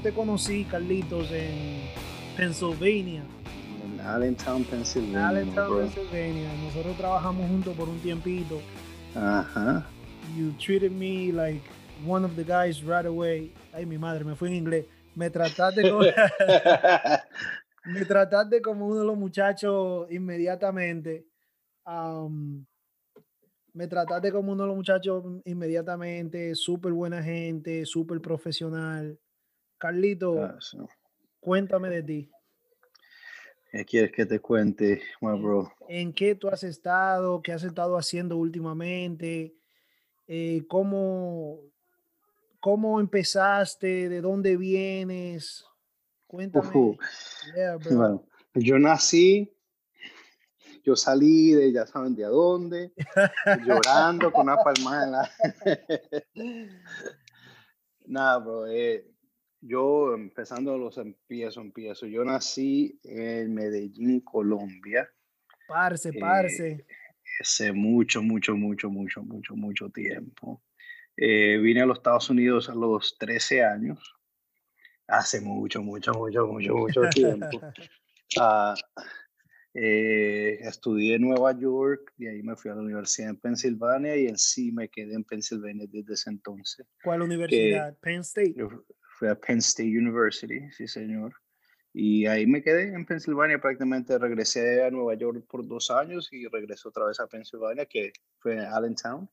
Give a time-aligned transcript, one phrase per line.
[0.00, 1.82] te conocí, Carlitos, en
[2.36, 3.22] Pennsylvania.
[3.84, 5.28] En Allentown, Pennsylvania.
[5.28, 6.50] Allentown, Pennsylvania.
[6.64, 8.60] Nosotros trabajamos juntos por un tiempito.
[9.14, 9.86] Ajá.
[10.36, 11.62] You treated me like
[12.06, 13.52] one of the guys right away.
[13.72, 14.86] Ay, mi madre, me fui en inglés.
[15.14, 16.00] Me trataste como,
[17.84, 21.26] me trataste como uno de los muchachos inmediatamente.
[21.84, 22.64] Um,
[23.72, 29.18] me trataste como uno de los muchachos inmediatamente, súper buena gente, súper profesional.
[29.80, 30.58] Carlito,
[31.40, 32.30] cuéntame de ti.
[33.72, 35.72] ¿Qué quieres que te cuente, my bro?
[35.88, 37.40] ¿En qué tú has estado?
[37.40, 39.54] ¿Qué has estado haciendo últimamente?
[40.28, 41.60] Eh, ¿cómo,
[42.60, 44.10] ¿Cómo empezaste?
[44.10, 45.64] ¿De dónde vienes?
[46.26, 46.68] Cuéntame.
[47.90, 49.50] bueno, yo nací
[50.82, 52.92] yo salí de ya saben de a dónde,
[53.64, 55.30] llorando con una palma en la...
[58.06, 58.66] Nada, bro.
[58.66, 59.06] Eh,
[59.60, 62.06] yo empezando los empiezo, empiezo.
[62.06, 65.08] Yo nací en Medellín, Colombia.
[65.68, 66.86] Parce, eh, parce.
[67.40, 70.62] hace mucho, mucho, mucho, mucho, mucho, mucho tiempo.
[71.16, 74.16] Eh, vine a los Estados Unidos a los 13 años.
[75.06, 77.60] Hace mucho, mucho, mucho, mucho, mucho tiempo.
[78.36, 78.74] Uh,
[79.74, 84.28] eh, estudié en Nueva York y ahí me fui a la universidad en Pensilvania y
[84.28, 86.86] en sí me quedé en Pensilvania desde ese entonces.
[87.02, 87.96] ¿Cuál universidad?
[88.00, 88.54] Penn State.
[89.20, 91.34] Fui a Penn State University, sí señor.
[91.92, 96.46] Y ahí me quedé en Pensilvania, prácticamente regresé a Nueva York por dos años y
[96.46, 99.28] regresé otra vez a Pensilvania, que fue en Allentown,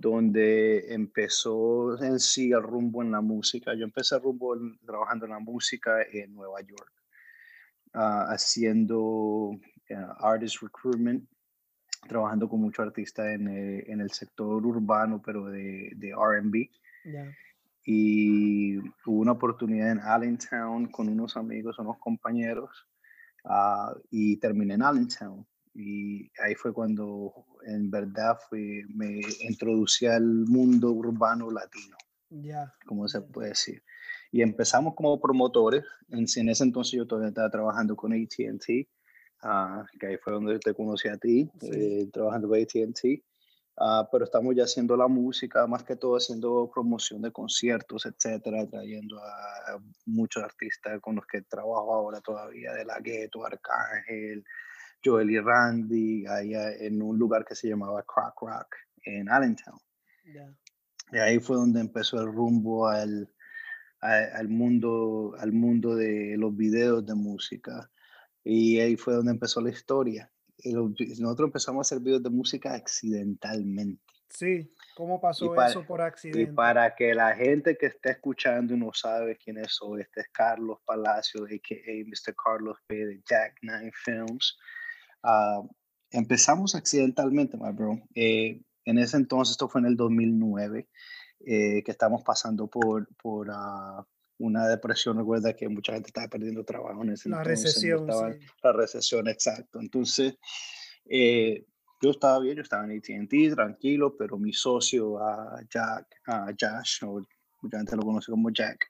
[0.00, 3.72] donde empezó en sí el rumbo en la música.
[3.74, 4.54] Yo empecé el rumbo
[4.84, 6.92] trabajando en la música en Nueva York.
[7.94, 11.26] Ah, haciendo eh, artist recruitment,
[12.06, 16.68] trabajando con muchos artistas en, eh, en, el sector urbano, pero de, de RB.
[17.86, 22.86] Y hubo una oportunidad en Allentown con unos amigos, unos compañeros,
[23.44, 25.46] ah, y terminé en Allentown.
[25.72, 27.32] Y ahí fue cuando
[27.64, 31.96] en verdad me introducí al mundo urbano latino.
[32.28, 32.74] Ya.
[32.84, 33.82] Como se puede decir
[34.36, 35.84] y empezamos como promotores.
[36.10, 38.86] En, en ese entonces yo todavía estaba trabajando con ATT,
[39.42, 43.22] ah, que ahí fue donde te conocí a ti, eh, trabajando con ATT.
[43.78, 48.66] Ah, pero estamos ya haciendo la música, más que todo haciendo promoción de conciertos, etcétera,
[48.66, 54.44] trayendo a muchos artistas con los que trabajo ahora todavía, de La Gueto, Arcángel,
[55.04, 59.78] Joel y Randy, allá en un lugar que se llamaba Crack Rock en Allentown.
[61.12, 63.30] Y ahí fue donde empezó el rumbo al,
[64.00, 67.90] al, mundo, al mundo de los videos de música.
[68.42, 70.30] Y ahí fue donde empezó la historia.
[70.64, 74.02] Nosotros empezamos a hacer videos de música accidentalmente.
[74.28, 76.42] Sí, ¿cómo pasó eso por accidente?
[76.42, 80.22] Y para que la gente que esté escuchando y no sabe quién es hoy, este
[80.22, 82.04] es Carlos Palacio, a.k.a.
[82.04, 82.34] Mr.
[82.34, 82.94] Carlos P.
[83.06, 84.58] de Jack Nine Films.
[85.22, 85.62] Ah,
[86.10, 88.00] empezamos accidentalmente, my bro.
[88.14, 90.88] Eh, en ese entonces, esto fue en el 2009.
[91.48, 94.04] Eh, que estamos pasando por, por uh,
[94.38, 95.18] una depresión.
[95.18, 97.64] Recuerda que mucha gente estaba perdiendo trabajo en ese la entonces.
[97.64, 98.06] Recesión,
[98.62, 99.80] La recesión, exacto.
[99.80, 100.34] Entonces,
[101.06, 101.64] eh,
[102.02, 106.06] yo estaba bien, yo estaba en ATT, tranquilo, pero mi socio, uh, Jack,
[106.60, 107.22] Josh, o
[107.62, 108.86] mucha gente lo conoce como Jack,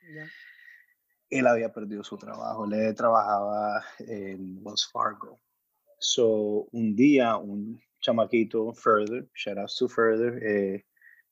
[1.30, 2.64] él había perdido su trabajo.
[2.64, 5.40] Él trabajaba en Wells Fargo.
[5.98, 10.84] So, un día, un chamaquito, Further, shout out to Further, eh,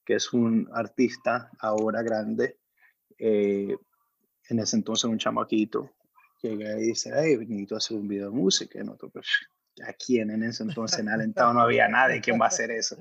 [0.04, 2.58] que es un artista ahora grande,
[3.18, 3.76] eh,
[4.48, 5.90] en ese entonces un chamaquito,
[6.42, 9.26] llega y dice, hey, necesito hacer un video de música, y nosotros, pues,
[9.82, 12.96] aquí en ese entonces en Alentado no había nadie quien va a hacer eso.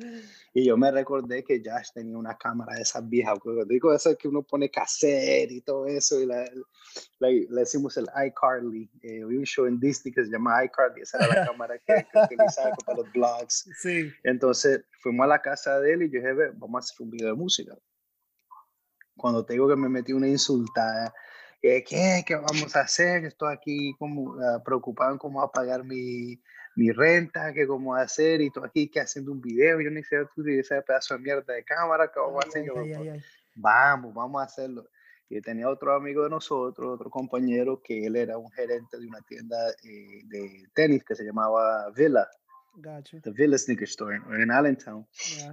[0.54, 3.38] Y yo me recordé que Josh tenía una cámara de esas viejas,
[3.68, 6.52] digo eso que uno pone cassette y todo eso, y le,
[7.20, 11.28] le, decimos el iCarly, eh, un show en Disney que se llama iCarly, esa era
[11.28, 13.70] la cámara que, que utilizaba para los blogs.
[13.82, 14.12] Sí.
[14.24, 17.28] Entonces fuimos a la casa de él y yo dije, vamos a hacer un video
[17.30, 17.78] de música.
[19.18, 21.14] Cuando te digo que me metí una insultada,
[21.62, 23.26] ¿qué, qué vamos a hacer?
[23.26, 26.42] Estoy aquí como uh, preocupado en cómo pagar mi,
[26.76, 30.18] mi renta, que cómo hacer, y tú aquí que haciendo un video, yo ni sé
[30.36, 33.22] tú ese pedazo de mierda de cámara, que vamos a hacer?
[33.56, 34.90] vamos, vamos a hacerlo.
[35.30, 39.22] Y tenía otro amigo de nosotros, otro compañero, que él era un gerente de una
[39.22, 42.28] tienda eh, de tenis que se llamaba Villa.
[43.22, 45.08] The Villa Sneaker Store en Allentown,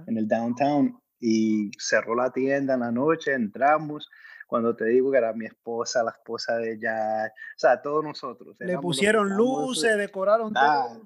[0.07, 0.99] en el downtown.
[1.21, 4.09] Y cerró la tienda en la noche, entramos,
[4.47, 8.57] cuando te digo que era mi esposa, la esposa de ella, o sea, todos nosotros.
[8.59, 11.01] Le pusieron luces, decoraron todo.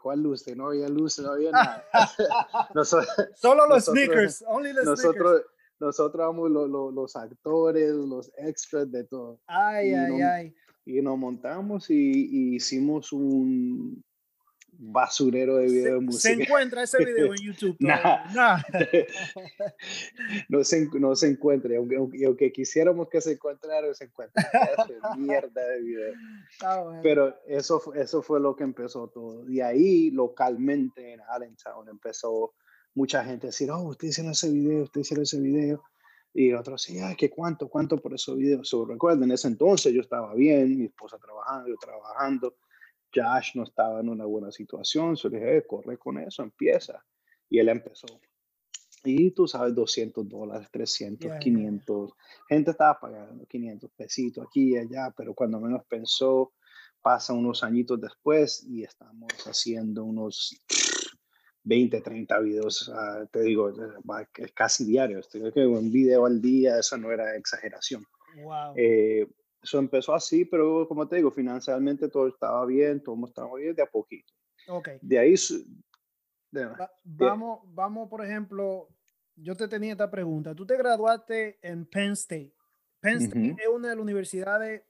[0.00, 0.56] ¿Cuál luces?
[0.56, 1.84] No había luces, no había nada.
[3.34, 5.42] Solo los sneakers, only the nosotros,
[5.80, 9.40] nosotros éramos los actores, los extras de todo.
[9.46, 10.54] Ay, ay, ay.
[10.84, 14.02] Y nos montamos y hicimos un,
[14.78, 16.34] basurero de video de música.
[16.34, 17.76] ¿Se encuentra ese video en YouTube?
[20.48, 21.76] no, se, no se encuentra.
[21.76, 24.42] Aunque, aunque, quisiéramos que se encontrara, se encuentra.
[25.18, 26.14] mierda de video.
[27.02, 29.50] Pero eso, eso fue lo que empezó todo.
[29.50, 32.54] Y ahí, localmente en Allentown, empezó
[32.94, 35.82] mucha gente a decir, oh, usted hicieron ese video, usted hicieron ese video.
[36.32, 38.68] Y otros, sí, ay, ¿qué cuánto, cuánto por esos videos?
[38.68, 42.54] So, recuerden, en ese entonces yo estaba bien, mi esposa trabajando, yo trabajando
[43.14, 47.04] Josh no estaba en una buena situación, se le dije, eh, corre con eso, empieza.
[47.48, 48.06] Y él empezó.
[49.04, 52.12] Y tú sabes, 200 dólares, 300, 500.
[52.48, 56.52] Gente estaba pagando 500 pesitos aquí y allá, pero cuando menos pensó,
[57.00, 60.60] pasa unos añitos después y estamos haciendo unos
[61.62, 63.72] 20, 30 videos, ah, te digo,
[64.54, 65.28] casi diarios.
[65.34, 68.04] Un video al día, eso no era exageración.
[68.42, 68.74] Wow.
[68.76, 69.26] Eh,
[69.62, 73.82] eso empezó así, pero como te digo, financieramente todo estaba bien, todo estaba bien de
[73.82, 74.32] a poquito.
[74.68, 74.88] Ok.
[75.00, 75.34] De ahí...
[77.04, 78.88] vamos, vamos, por ejemplo,
[79.36, 80.54] yo te tenía esta pregunta.
[80.54, 82.54] Tú te graduaste en Penn State.
[83.00, 84.82] Penn State es una de las universidades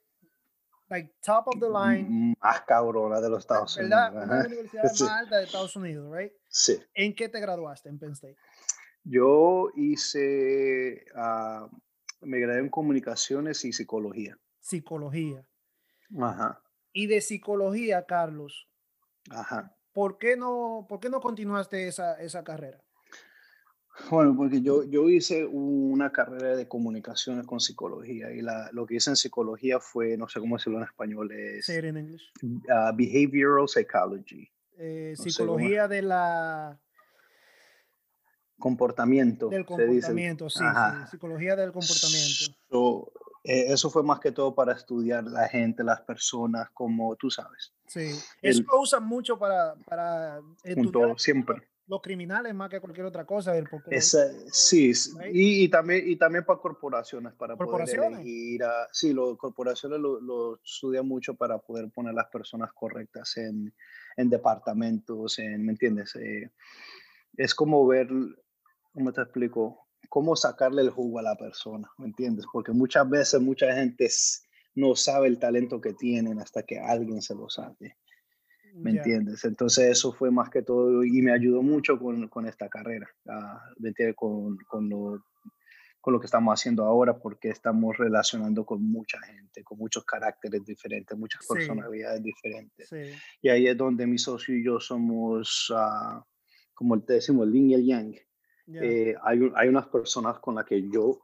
[0.88, 2.34] like top of the line.
[2.40, 4.10] Más cabrona de los Estados Unidos.
[4.12, 6.32] Una de las universidades más altas de Estados Unidos, right?
[6.48, 6.78] Sí.
[6.94, 8.36] ¿En qué te graduaste en Penn State?
[9.04, 11.68] Yo hice, uh,
[12.20, 14.38] me gradué en comunicaciones y psicología
[14.68, 15.46] psicología.
[16.20, 16.62] Ajá.
[16.92, 18.68] Y de psicología, Carlos.
[19.30, 19.74] Ajá.
[19.92, 22.82] ¿Por qué no, por qué no continuaste esa, esa carrera?
[24.10, 28.96] Bueno, porque yo, yo hice una carrera de comunicaciones con psicología y la, lo que
[28.96, 32.22] hice en psicología fue, no sé cómo decirlo en español, es en inglés.
[32.42, 34.48] Uh, behavioral Psychology.
[34.78, 36.80] Eh, psicología de la...
[38.56, 39.48] Comportamiento.
[39.48, 40.64] Del comportamiento, sí,
[41.10, 43.12] Psicología del comportamiento.
[43.44, 47.72] Eh, eso fue más que todo para estudiar la gente, las personas, como tú sabes.
[47.86, 48.10] Sí,
[48.42, 51.66] eso lo usan mucho para, para estudiar siempre.
[51.86, 53.56] los criminales más que cualquier otra cosa.
[53.56, 53.66] El
[54.52, 54.92] sí,
[55.32, 58.62] y, y, también, y también para corporaciones, para poder elegir.
[58.64, 63.72] A, sí, las corporaciones lo, lo, estudian mucho para poder poner las personas correctas en,
[64.16, 66.14] en departamentos, en, ¿me entiendes?
[66.16, 66.50] Eh,
[67.36, 68.08] es como ver,
[68.92, 69.87] ¿cómo te explico?
[70.08, 72.46] Cómo sacarle el jugo a la persona, ¿me entiendes?
[72.52, 74.08] Porque muchas veces mucha gente
[74.74, 77.96] no sabe el talento que tienen hasta que alguien se lo sabe.
[78.74, 79.44] ¿Me entiendes?
[79.44, 84.14] Entonces eso fue más que todo y me ayudó mucho con, con esta carrera, uh,
[84.14, 85.24] con, con, lo,
[86.00, 90.64] con lo que estamos haciendo ahora porque estamos relacionando con mucha gente, con muchos caracteres
[90.64, 92.88] diferentes, muchas personalidades diferentes.
[93.42, 96.22] Y ahí es donde mi socio y yo somos, uh,
[96.72, 98.27] como te decimos, el yin y el yang.
[98.74, 101.20] Eh, hay, hay unas personas con las que yo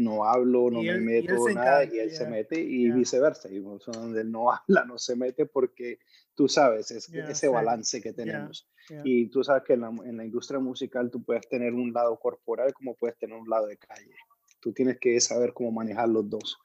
[0.00, 3.48] no hablo, no me meto nada y él se mete y viceversa.
[3.50, 5.98] Y donde él no habla, no se mete porque
[6.34, 8.68] tú sabes, es ese balance que tenemos.
[9.04, 12.18] Y tú sabes que en la, en la, industria musical tú puedes tener un lado
[12.18, 14.14] corporal como puedes tener un lado de calle.
[14.58, 16.58] Tú tienes que saber cómo manejar los dos.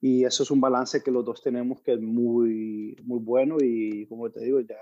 [0.00, 4.06] Y eso es un balance que los dos tenemos que es muy, muy bueno y
[4.06, 4.78] como te digo, ya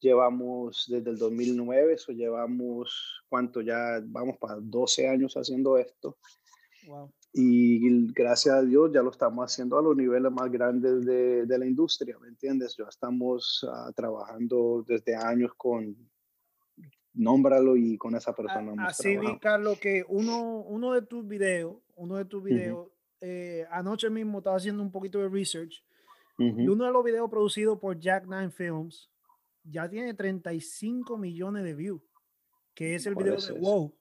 [0.00, 3.60] llevamos desde el 2009, eso llevamos, ¿cuánto?
[3.60, 6.16] Ya vamos para 12 años haciendo esto.
[7.32, 11.58] Y gracias a Dios ya lo estamos haciendo a los niveles más grandes de, de
[11.58, 12.74] la industria, ¿me entiendes?
[12.76, 15.94] Ya estamos uh, trabajando desde años con,
[17.18, 18.86] nómbralo y con esa persona.
[18.86, 22.88] Así vi, Carlos, que uno, uno de tus videos, uno de tus videos,
[23.20, 25.84] eh, anoche mismo estaba haciendo un poquito de research
[26.38, 29.10] y uno de los videos producidos por Jack Nine Films,
[29.64, 32.02] ya tiene 35 millones de views,
[32.74, 33.94] que es el video de Wow.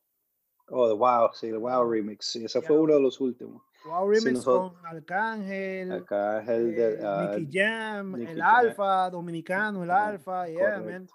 [0.69, 2.25] Oh, de Wow, sí, el Wow Remix.
[2.25, 3.63] Sí, ese fue uno de los últimos.
[3.85, 10.79] Wow Remix con Arcángel, Arcángel eh, uh, Nicky Jam, el Alfa, Dominicano, el Alfa, yeah,
[10.79, 11.07] man.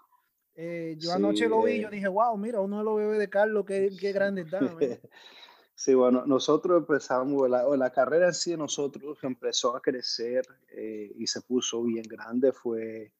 [0.54, 1.92] Eh, yo anoche lo vi, yo eh.
[1.92, 4.60] dije, wow, mira, uno de los bebés de Carlos, qué, qué grande está.
[5.74, 11.26] Sí, bueno, nosotros empezamos, la, la carrera en sí de nosotros empezó a crecer y
[11.26, 13.10] se puso bien grande, fue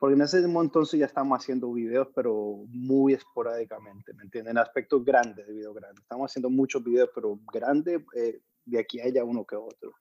[0.00, 4.56] porque en ese entonces ya estamos haciendo videos, pero muy esporádicamente, ¿me entienden?
[4.56, 6.00] Aspectos grandes de video grande.
[6.00, 9.92] Estamos haciendo muchos videos, pero grandes, eh, de aquí a allá uno que otro.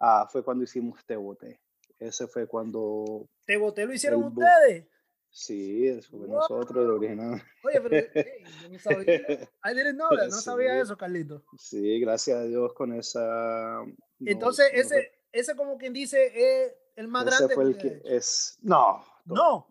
[0.00, 1.60] Ah, fue cuando hicimos Te Boté.
[1.96, 3.28] Ese fue cuando...
[3.44, 4.88] ¿Te Boté lo hicieron ustedes?
[5.30, 7.40] Sí, eso fue nosotros, el original.
[7.62, 8.06] Oye, pero
[8.62, 9.14] yo no sabía.
[9.64, 11.44] I didn't know that, no sabía eso, Carlito.
[11.56, 13.84] Sí, gracias a Dios con esa...
[14.18, 17.54] Entonces, ese, ese como quien dice, es el más ese grande.
[17.54, 18.58] fue el que es...
[18.60, 19.66] No, no.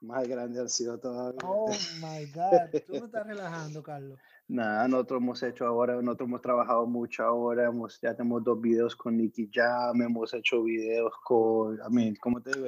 [0.00, 1.40] Más grande han sido todavía.
[1.44, 2.82] Oh my God.
[2.86, 4.18] Tú me estás relajando, Carlos.
[4.46, 8.96] Nada, nosotros hemos hecho ahora, nosotros hemos trabajado mucho ahora, hemos, ya tenemos dos videos
[8.96, 12.66] con Nicky Jam, hemos hecho videos con, I mean, ¿cómo te digo?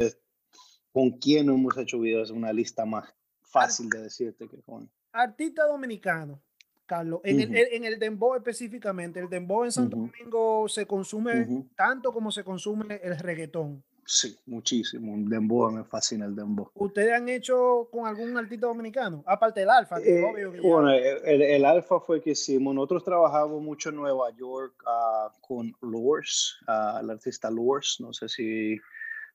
[0.92, 2.30] ¿Con quién hemos hecho videos?
[2.30, 3.08] Una lista más
[3.40, 4.90] fácil de decirte que con...
[5.12, 6.42] Artista dominicano,
[6.84, 12.12] Carlos, en, el, en el dembow específicamente, el dembow en Santo Domingo se consume tanto
[12.12, 13.82] como se consume el reggaetón.
[14.12, 15.12] Sí, muchísimo.
[15.12, 16.68] Un dembow me fascina el dembow.
[16.74, 19.22] ¿Ustedes han hecho con algún artista dominicano?
[19.24, 20.20] Aparte del Alfa, eh,
[20.60, 22.74] Bueno, el, el, Alfa fue que hicimos.
[22.74, 27.98] Nosotros trabajamos mucho en Nueva York uh, con Lures, uh, el artista Lures.
[28.00, 28.80] No sé si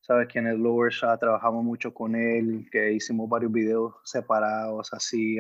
[0.02, 1.02] sabes quién es Lures.
[1.04, 5.38] Uh, trabajamos mucho con él, que hicimos varios videos separados, así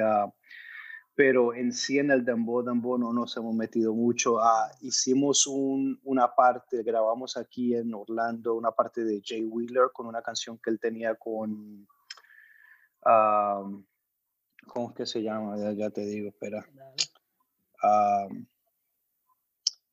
[1.16, 4.40] pero en sí en el Dembow Dembow no nos hemos metido mucho.
[4.40, 10.08] Ah, hicimos un, una parte, grabamos aquí en Orlando, una parte de Jay Wheeler con
[10.08, 11.88] una canción que él tenía con...
[14.68, 15.56] ¿Cómo es que se llama?
[15.74, 16.66] Ya, te digo, espera.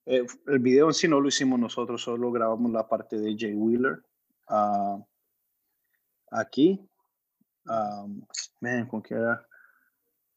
[0.07, 3.55] Eh, el video en sí no lo hicimos nosotros, solo grabamos la parte de Jay
[3.55, 4.03] Wheeler.
[4.49, 4.99] Ah,
[6.33, 6.81] aquí.
[8.89, 9.47] ¿con qué era?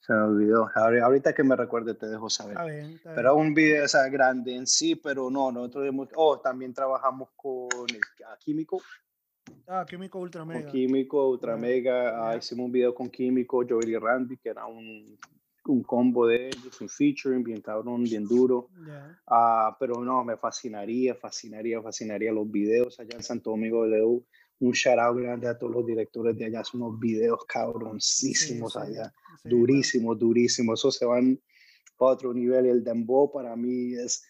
[0.06, 0.70] Se me olvidó.
[0.76, 2.56] Ahorita que me recuerde te dejo saber.
[3.04, 7.68] Pero un video o grande en sí, pero no, nosotros hemos, oh, también trabajamos con
[7.90, 8.00] el,
[8.40, 8.80] Químico.
[9.68, 10.62] Ah, Químico Ultra Mega.
[10.62, 12.30] Con Químico Ultra Mega.
[12.30, 15.18] Ah, hicimos un video con Químico, Joel y Randy, que era un,
[15.66, 18.70] un combo de ellos, un featuring bien cabrón, bien duro.
[19.26, 24.24] Ah, pero no, me fascinaría, fascinaría, fascinaría los videos allá en Santo Domingo de U
[24.60, 29.12] un shout out grande a todos los directores de allá, son unos videos cabroncísimos allá,
[29.44, 31.40] durísimos, durísimos, esos se van
[31.98, 34.26] para otro nivel, el dembow para mí es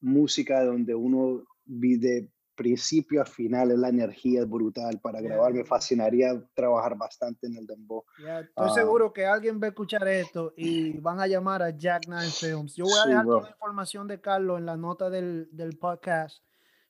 [0.00, 6.42] música donde uno de principio a final es la energía brutal para grabar, me fascinaría
[6.54, 8.04] trabajar bastante en el dembow.
[8.18, 8.74] estoy ah.
[8.74, 12.76] seguro que alguien va a escuchar esto y van a llamar a Jack Nine Films.
[12.76, 16.44] Yo voy a dejar toda la información de Carlos en la nota del, del podcast.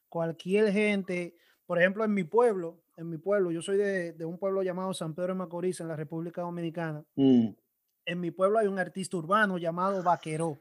[0.08, 1.36] Cualquier gente
[1.72, 4.92] por ejemplo, en mi pueblo, en mi pueblo, yo soy de, de un pueblo llamado
[4.92, 7.02] San Pedro de Macorís, en la República Dominicana.
[7.14, 7.48] Mm.
[8.04, 10.60] En mi pueblo hay un artista urbano llamado Vaqueró.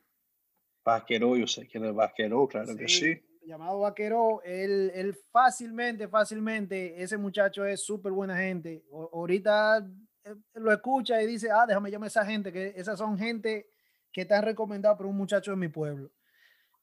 [0.85, 3.21] Vaqueró, yo sé quién es Vaqueró, claro que sí.
[3.41, 8.85] Llamado Vaqueró, él, él fácilmente, fácilmente, ese muchacho es súper buena gente.
[8.89, 9.85] ahorita
[10.23, 13.67] eh, lo escucha y dice, ah, déjame llamar a esa gente, que esas son gente
[14.13, 16.09] que están recomendadas por un muchacho de mi pueblo.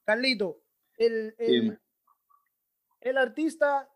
[0.05, 0.61] Carlito,
[0.99, 1.79] el, el,
[3.01, 3.89] el artista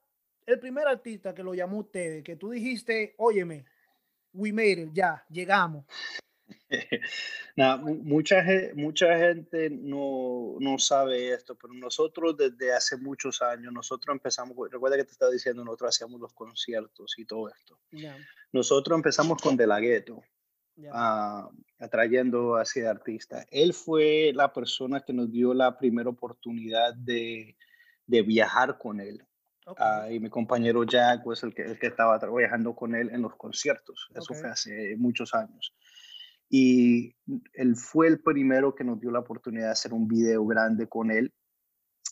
[0.45, 3.65] el primer artista que lo llamó ustedes, que tú dijiste, óyeme,
[4.33, 5.85] we made it, ya, llegamos.
[7.55, 8.43] mucha,
[8.75, 14.97] mucha gente no, no, sabe esto, pero nosotros desde hace muchos años, nosotros empezamos, recuerda
[14.97, 17.79] que te estaba diciendo, nosotros hacíamos los conciertos y todo esto.
[18.51, 20.23] Nosotros empezamos con De La Ghetto,
[20.91, 23.45] ah, atrayendo hacia artistas.
[23.51, 27.55] Él fue la persona que nos dio la primera oportunidad de,
[28.07, 29.23] de viajar con él.
[29.77, 33.21] Ah, y mi compañero Jack pues el que, el que estaba trabajando con él en
[33.21, 34.09] los conciertos.
[34.13, 35.73] Eso fue hace muchos años.
[36.49, 37.15] Y
[37.53, 41.11] él fue el primero que nos dio la oportunidad de hacer un video grande con
[41.11, 41.33] él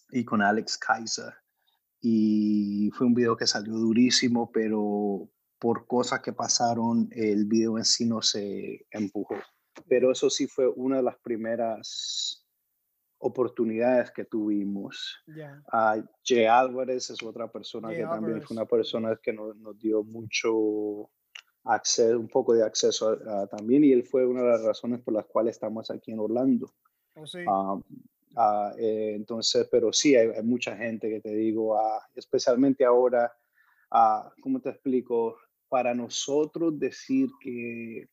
[0.10, 1.34] y con Alex Kaiser.
[2.01, 5.29] Y fue un video que salió durísimo, pero
[5.60, 9.36] por cosas que pasaron, el video en sí no se empujó.
[9.88, 12.40] Pero eso sí fue una de las primeras
[13.22, 15.24] oportunidades que tuvimos.
[15.28, 15.63] Yeah.
[16.24, 21.10] Jay Álvarez es otra persona que también fue una persona que nos, nos, dio mucho
[21.63, 23.18] acceso, un poco de acceso
[23.50, 26.74] también y él fue una de las razones por las cuales estamos aquí en Orlando.
[27.16, 27.84] Oh,
[28.78, 31.78] eh, entonces, pero sí, hay, hay, mucha gente que te digo,
[32.16, 33.32] especialmente ahora,
[34.42, 35.38] ¿cómo te explico?
[35.70, 38.10] Para nosotros decir que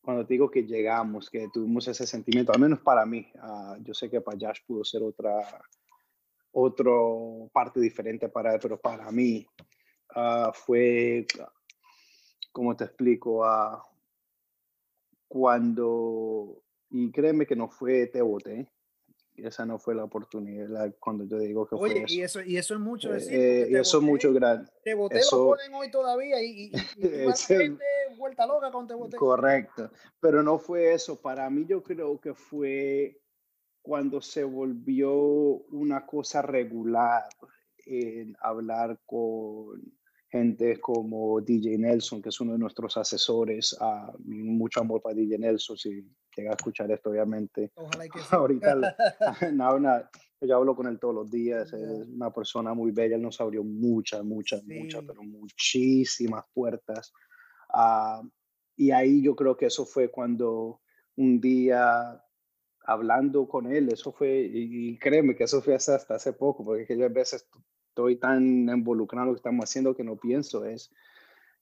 [0.00, 3.92] cuando te digo que llegamos, que tuvimos ese sentimiento, al menos para mí, ah, yo
[3.94, 5.62] sé que para Josh pudo ser otra,
[6.52, 9.46] otro parte diferente para él, pero para mí
[10.16, 11.26] uh, fue,
[12.52, 13.78] como te explico, uh,
[15.28, 18.68] cuando, y créeme que no fue te boté,
[19.36, 22.14] esa no fue la oportunidad cuando yo digo que Oye, fue eso.
[22.14, 23.32] Y eso, y eso es mucho decir.
[23.32, 24.70] Eh, y eso es mucho grande.
[24.84, 27.84] Te boté eso, lo ponen hoy todavía y, y, y gente
[28.16, 29.16] vuelta loca con te boté.
[29.16, 31.20] Correcto, pero no fue eso.
[31.20, 33.20] Para mí yo creo que fue
[33.82, 37.24] cuando se volvió una cosa regular
[37.86, 39.82] en hablar con
[40.30, 43.76] gente como DJ Nelson, que es uno de nuestros asesores.
[43.80, 46.04] Uh, mucho amor para DJ Nelson, si
[46.40, 47.72] llega a escuchar esto, obviamente.
[47.76, 48.26] Ojalá que sí.
[48.30, 48.74] Ahorita,
[49.52, 50.02] no, no,
[50.40, 53.62] yo hablo con él todos los días, es una persona muy bella, él nos abrió
[53.62, 57.12] muchas, muchas, muchas, pero muchísimas puertas.
[57.72, 58.26] Uh,
[58.76, 60.80] y ahí yo creo que eso fue cuando
[61.16, 62.22] un día
[62.84, 67.04] hablando con él, eso fue, y, créeme que eso fue hasta, hace poco, porque yo
[67.04, 67.46] a veces
[67.88, 70.90] estoy tan involucrado en lo que estamos haciendo que no pienso, es,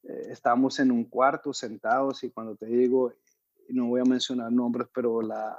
[0.05, 3.13] eh, estamos en un cuarto sentados y cuando te digo,
[3.75, 5.57] no voy a mencionar nombres, pero la,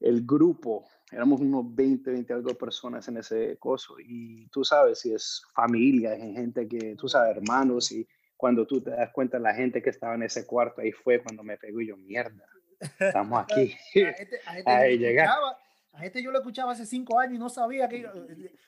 [0.00, 3.96] el grupo, éramos unos 20, 20 algo personas en ese coso.
[3.98, 8.80] Y tú sabes, si es familia, es gente que, tú sabes, hermanos, y cuando tú
[8.80, 11.80] te das cuenta la gente que estaba en ese cuarto, ahí fue cuando me pegó
[11.80, 12.44] y yo, mierda,
[12.98, 13.74] estamos aquí.
[14.04, 15.18] a este, a este
[15.96, 18.04] a este yo lo escuchaba hace cinco años y no sabía que,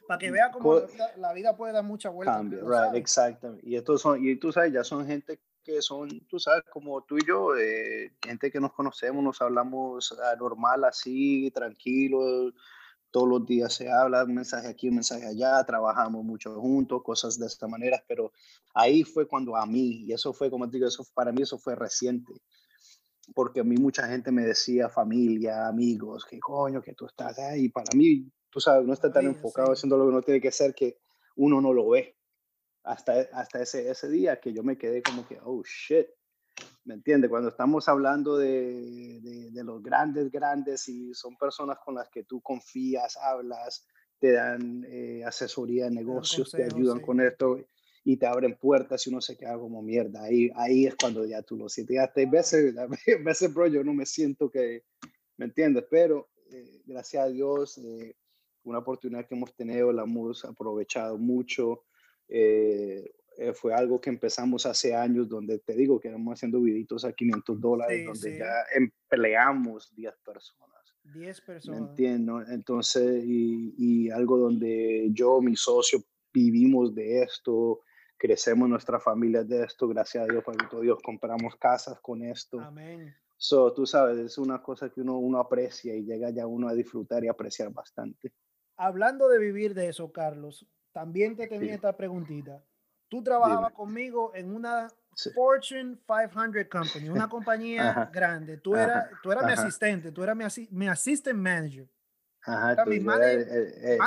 [0.07, 0.81] para que vea cómo
[1.17, 2.35] la, vida puede dar mucha vuelta.
[2.35, 3.69] Cambio, right, exactamente.
[3.69, 7.19] Y estos son, y tú sabes, ya son gente que son, tú sabes, como tú
[7.19, 12.53] y yo, eh, gente que nos conocemos, nos hablamos normal, así, tranquilo,
[13.11, 17.37] todos los días se habla, un mensaje aquí, un mensaje allá, trabajamos mucho juntos, cosas
[17.37, 18.33] de esta manera, pero
[18.75, 21.59] ahí fue cuando a mí, y eso fue, como te digo, eso, para mí eso
[21.59, 22.33] fue reciente,
[23.35, 27.69] porque a mí mucha gente me decía, familia, amigos, que coño, que tú estás ahí,
[27.71, 30.75] para mí, tú sabes, uno está tan enfocado haciendo lo que uno tiene que hacer
[30.77, 31.01] que
[31.35, 32.17] uno no lo ve
[32.87, 36.07] hasta, hasta ese, ese día que yo me quedé como que, oh, shit,
[36.85, 37.29] ¿me entiendes?
[37.29, 39.21] Cuando estamos hablando de,
[39.53, 43.87] de, los grandes, grandes y son personas con las que tú confías, hablas,
[44.19, 47.59] te dan eh, asesoría de negocios, te ayudan con esto
[48.05, 50.23] y te abren puertas y uno se queda como mierda.
[50.23, 51.99] Ahí, ahí es cuando ya tú lo sientes.
[51.99, 54.85] Hasta a veces, a veces, bro, yo no me siento que,
[55.37, 55.85] ¿me entiendes?
[55.91, 58.15] Pero eh, gracias a Dios, eh,
[58.63, 61.83] una oportunidad que hemos tenido, la hemos aprovechado mucho.
[62.29, 67.05] Eh, eh, fue algo que empezamos hace años, donde te digo que éramos haciendo viditos
[67.05, 70.71] a 500 dólares, donde ya empleamos 10 personas.
[71.15, 71.91] 10 personas.
[71.91, 72.43] entiendo.
[72.49, 77.83] Entonces, y, y, algo donde yo, mi socio, vivimos de esto,
[78.17, 82.61] crecemos nuestra familia de esto, gracias a Dios, todo Dios, compramos casas con esto.
[82.61, 83.15] Amén.
[83.37, 86.75] So, tú sabes, es una cosa que uno, uno aprecia y llega ya uno a
[86.75, 88.33] disfrutar y apreciar bastante.
[88.79, 92.65] Hablando de vivir de eso, Carlos, también te tenía esta preguntita.
[93.11, 94.89] Tú trabajabas conmigo en una
[95.35, 98.57] Fortune 500 Company, una compañía grande.
[98.57, 101.87] Tú, eras, tú eras mi asistente, tú eras mi, mi assistant manager.
[102.41, 103.03] Ajá, tú, el,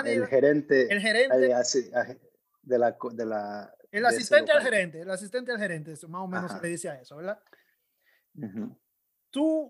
[0.07, 0.91] el, gerente.
[0.91, 1.37] El gerente.
[1.37, 6.27] De la, de la, el asistente al gerente, el asistente al gerente, eso más o
[6.27, 7.39] menos se le dice a eso, ¿verdad?
[9.29, 9.67] Tú.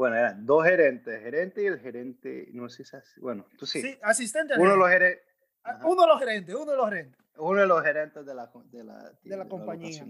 [0.00, 3.20] Bueno, eran dos gerentes, gerente y el gerente, no sé si es así.
[3.20, 3.82] Bueno, tú sí.
[3.82, 4.54] Sí, asistente.
[4.56, 5.26] Uno de los gerentes.
[5.62, 7.20] Ah, uno de los gerentes, uno de los gerentes.
[7.36, 10.02] Uno de los gerentes de la, de la, de la compañía.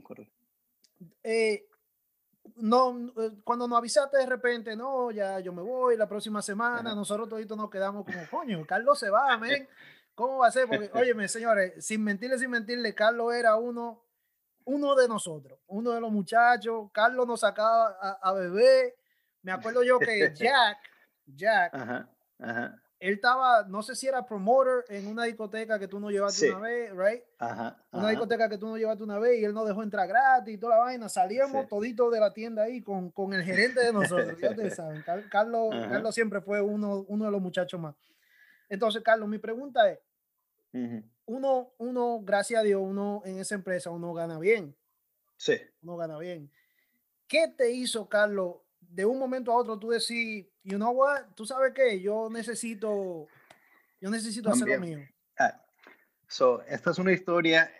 [1.24, 1.66] eh,
[2.54, 6.94] no, eh, cuando nos avisaste de repente, no, ya yo me voy la próxima semana,
[6.94, 9.68] nosotros toditos nos quedamos como, coño, Carlos se va, amén.
[10.14, 10.68] ¿Cómo va a ser?
[10.68, 14.04] Porque, óyeme, señores, sin mentirle, sin mentirle, Carlos era uno,
[14.66, 16.90] uno de nosotros, uno de los muchachos.
[16.92, 18.99] Carlos nos sacaba a, a beber
[19.42, 20.78] me acuerdo yo que Jack,
[21.26, 21.74] Jack,
[23.00, 26.60] él estaba, no sé si era promoter en una discoteca que tú no llevaste una
[26.60, 27.22] vez, right?
[27.92, 30.58] Una discoteca que tú no llevaste una vez y él no dejó entrar gratis y
[30.58, 31.08] toda la vaina.
[31.08, 35.02] Salíamos toditos de la tienda ahí con, con el gerente de nosotros, ya ustedes saben.
[35.30, 37.94] Carlos, Carlos siempre fue uno, uno de los muchachos más.
[38.68, 39.98] Entonces, Carlos, mi pregunta es,
[41.24, 44.76] uno, uno, gracias a Dios, uno en esa empresa, uno gana bien.
[45.36, 45.58] Sí.
[45.82, 46.50] Uno gana bien.
[47.26, 48.56] ¿Qué te hizo, Carlos,
[48.90, 53.26] de un momento a otro tú decís, you know what, tú sabes qué, yo necesito,
[54.00, 54.98] yo necesito hacer lo mío.
[55.38, 55.62] Ah,
[56.28, 57.70] so, esta es una historia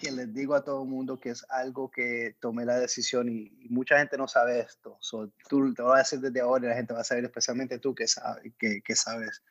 [0.00, 3.50] que les digo a todo el mundo que es algo que tomé la decisión y,
[3.68, 4.96] mucha gente no sabe esto.
[5.00, 7.78] So, tú te voy a decir desde ahora y la gente va a saber, especialmente
[7.78, 9.42] tú que, sabe, que, que sabes.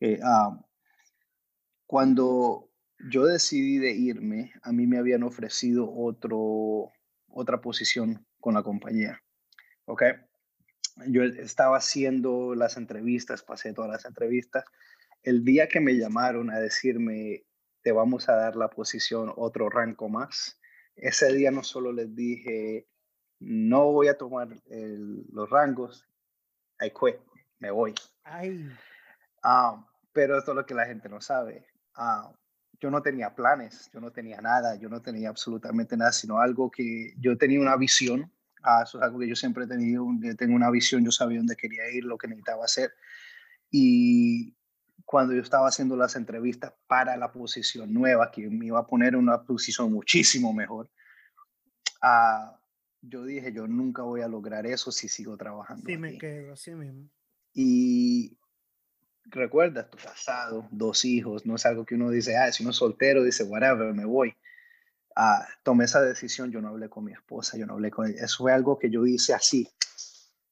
[0.00, 0.62] Eh, um,
[1.86, 2.70] cuando
[3.10, 6.90] yo decidí de irme, a mí me habían ofrecido otro,
[7.28, 9.22] otra posición con la compañía.
[9.84, 10.02] ¿Ok?
[11.08, 14.64] Yo estaba haciendo las entrevistas, pasé todas las entrevistas.
[15.22, 17.44] El día que me llamaron a decirme,
[17.82, 20.60] te vamos a dar la posición, otro rango más,
[20.96, 22.88] ese día no solo les dije,
[23.38, 26.08] no voy a tomar los rangos,
[26.80, 27.16] I quit,
[27.58, 27.94] me voy.
[29.42, 31.66] Ah, pero esto es lo que la gente no sabe.
[31.94, 32.32] Ah,
[32.80, 36.70] yo no tenía planes, yo no tenía nada, yo no tenía absolutamente nada, sino algo
[36.70, 38.32] que yo tenía una visión
[38.68, 40.04] Ah, eso es algo que yo siempre he tenido,
[40.36, 42.92] tengo una visión, yo sabía dónde quería ir, lo que necesitaba hacer.
[43.70, 44.56] Y
[45.04, 49.14] cuando yo estaba haciendo las entrevistas para la posición nueva, que me iba a poner
[49.14, 50.90] en una posición muchísimo mejor,
[52.02, 52.58] ah,
[53.02, 55.84] yo dije, yo nunca voy a lograr eso si sigo trabajando.
[55.86, 57.08] Sí, me quedo así mismo.
[57.54, 58.36] Y
[59.26, 62.76] recuerda, estoy casado, dos hijos, no es algo que uno dice, ah, si uno es
[62.76, 64.34] soltero, dice, whatever, me voy.
[65.16, 68.24] Ah, tomé esa decisión, yo no hablé con mi esposa, yo no hablé con ella.
[68.24, 69.68] Eso fue algo que yo hice así.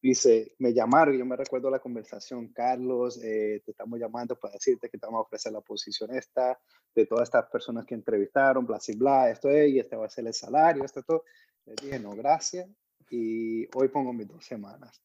[0.02, 4.90] Dice, me llamaron, yo me recuerdo la conversación, Carlos, eh, te estamos llamando para decirte
[4.90, 6.58] que te vamos a ofrecer la posición esta,
[6.94, 10.10] de todas estas personas que entrevistaron, bla, bla, bla, esto es, y este va a
[10.10, 11.24] ser el salario, esto, todo.
[11.64, 12.68] Le dije, no, gracias,
[13.08, 15.00] y hoy pongo mis dos semanas.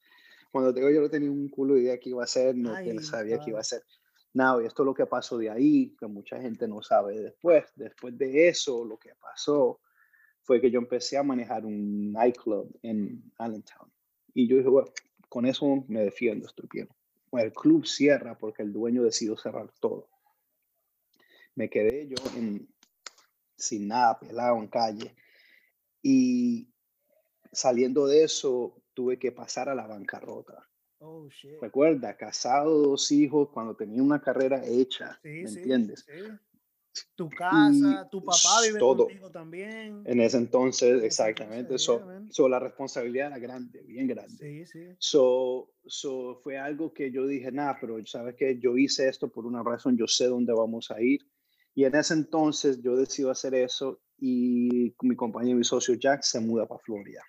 [0.51, 2.75] Cuando te digo, yo no tenía un culo de idea que iba a ser, no
[3.01, 3.83] sabía que iba a ser.
[4.33, 7.65] No, y esto es lo que pasó de ahí, que mucha gente no sabe después.
[7.75, 9.79] Después de eso, lo que pasó
[10.43, 13.91] fue que yo empecé a manejar un nightclub en Allentown.
[14.33, 14.89] Y yo dije, bueno,
[15.27, 16.89] con eso me defiendo, estoy bien.
[17.31, 20.09] Bueno, el club cierra porque el dueño decidió cerrar todo.
[21.55, 22.15] Me quedé yo
[23.57, 25.15] sin nada, pelado en calle.
[26.01, 26.69] Y
[27.51, 30.68] saliendo de eso, tuve que pasar a la bancarrota.
[31.01, 31.29] Oh,
[31.61, 36.05] Recuerda, casado, dos hijos, cuando tenía una carrera hecha, ¿me entiendes?
[37.15, 39.05] Tu casa, tu papá vive todo.
[39.05, 40.01] contigo también.
[40.05, 41.77] En ese entonces, exactamente.
[41.77, 44.35] So, la responsabilidad era grande, bien grande.
[44.37, 44.95] Sí, sí.
[44.97, 49.45] So, so fue algo que yo dije, nada, pero sabes que yo hice esto por
[49.45, 51.21] una razón, yo sé dónde vamos a ir.
[51.73, 56.41] Y en ese entonces yo decido hacer eso y mi compañero, mi socio Jack, se
[56.41, 57.23] muda para Florida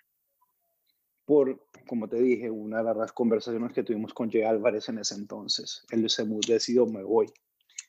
[1.25, 5.15] por, como te dije, una de las conversaciones que tuvimos con Jay Álvarez en ese
[5.15, 5.85] entonces.
[5.91, 7.27] Él se decidió, me voy.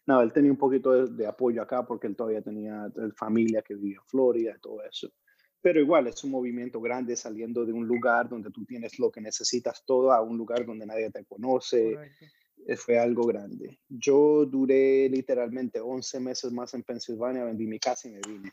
[0.06, 3.98] No, él tenía un poquito de, apoyo acá porque él todavía tenía familia que vivía
[3.98, 5.12] en Florida y todo eso.
[5.60, 9.20] Pero igual es un movimiento grande saliendo de un lugar donde tú tienes lo que
[9.20, 11.96] necesitas todo a un lugar donde nadie te conoce.
[12.66, 13.78] Eh, fue algo grande.
[13.88, 18.50] Yo duré literalmente 11 meses más en Pensilvania, vendí mi casa y me vine,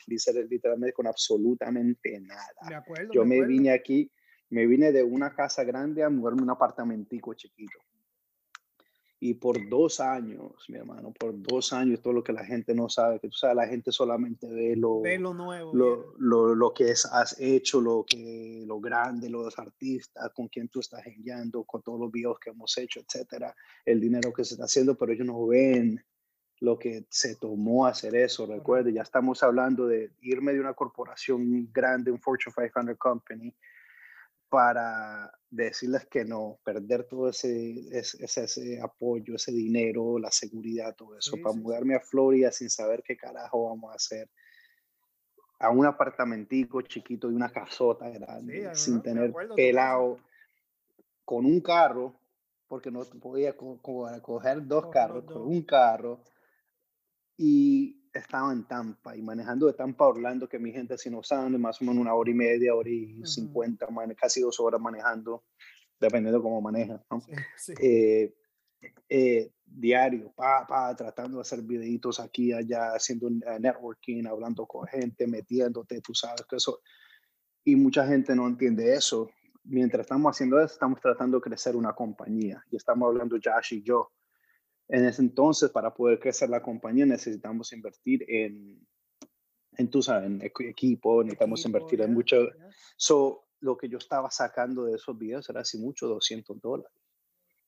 [0.50, 2.68] literalmente con absolutamente nada.
[2.68, 4.12] Me acuerdo, Yo me, me vine aquí
[4.50, 7.80] me vine de una casa grande a mudarme un apartamentico chiquito.
[9.22, 12.88] Y por dos años, mi hermano, por dos años, todo lo que la gente no
[12.88, 16.92] sabe, que tú sabes, la gente solamente ve lo, lo nuevo, lo, lo, lo, que
[16.92, 21.82] es, has hecho, lo, que, lo grande, los artistas, con quien tú estás enviando, con
[21.82, 25.28] todos los videos que hemos hecho, etcétera, el dinero que se está haciendo, pero ellos
[25.28, 26.02] no ven
[26.62, 28.46] lo que se tomó hacer eso.
[28.46, 33.54] Recuerde, ya estamos hablando de irme de una corporación grande, un Fortune 500 company,
[34.50, 41.18] para decirles que no, perder todo ese, ese, ese, apoyo, ese dinero, la seguridad, todo
[41.18, 44.30] eso, para mudarme a Florida sin saber qué carajo vamos a hacer,
[45.60, 50.18] a un apartamentico chiquito y una casota grande, sin tener pelado,
[51.26, 52.20] con un carro,
[52.68, 56.24] porque no podía coger dos carros, con un carro,
[57.38, 61.24] y estaba en Tampa y manejando de Tampa a Orlando, que mi gente, si no
[61.24, 65.44] saben, más o menos una hora y media, hora y cincuenta, casi dos horas manejando,
[66.00, 67.04] dependiendo de cómo maneja,
[67.82, 68.34] eh,
[69.10, 75.28] eh, diario, pa, pa, tratando de hacer videitos aquí, allá, haciendo networking, hablando con gente,
[75.28, 76.82] metiéndote, tú sabes que eso.
[77.64, 79.30] Y mucha gente no entiende eso.
[79.64, 83.84] Mientras estamos haciendo eso, estamos tratando de crecer una compañía y estamos hablando Josh y
[83.84, 84.12] yo
[84.90, 88.86] en ese entonces, para poder crecer la compañía, necesitamos invertir en,
[89.78, 92.48] en tú sabes, en equipo, necesitamos invertir en mucho.
[92.98, 96.92] So, lo que yo estaba sacando de esos videos era así mucho, 200 dólares.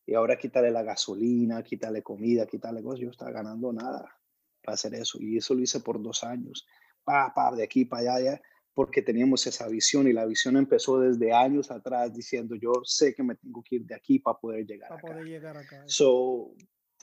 [0.06, 4.18] Y ahora quitarle la gasolina, quitarle comida, quitarle cosas, yo estaba ganando nada
[4.64, 5.20] para hacer eso.
[5.22, 6.66] Y eso lo hice por dos años.
[7.04, 8.42] Pa, pa, de aquí para allá,
[8.74, 13.22] porque teníamos esa visión y la visión empezó desde años atrás diciendo yo sé que
[13.22, 15.08] me tengo que ir de aquí para poder llegar para acá.
[15.08, 15.84] Poder llegar acá.
[15.86, 16.56] So,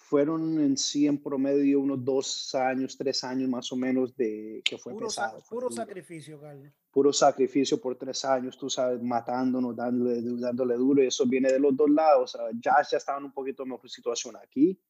[0.08, 4.78] fueron en sí en promedio unos dos años, tres años más o menos de que
[4.78, 5.42] fue pesado.
[5.50, 6.72] puro sacrificio, Carlos.
[6.90, 11.60] Puro sacrificio por tres años, tú sabes, matándonos, dándole, dándole duro, y eso viene de
[11.60, 12.38] los dos lados.
[12.58, 14.80] ya, ya estaba en un poquito mejor situación aquí,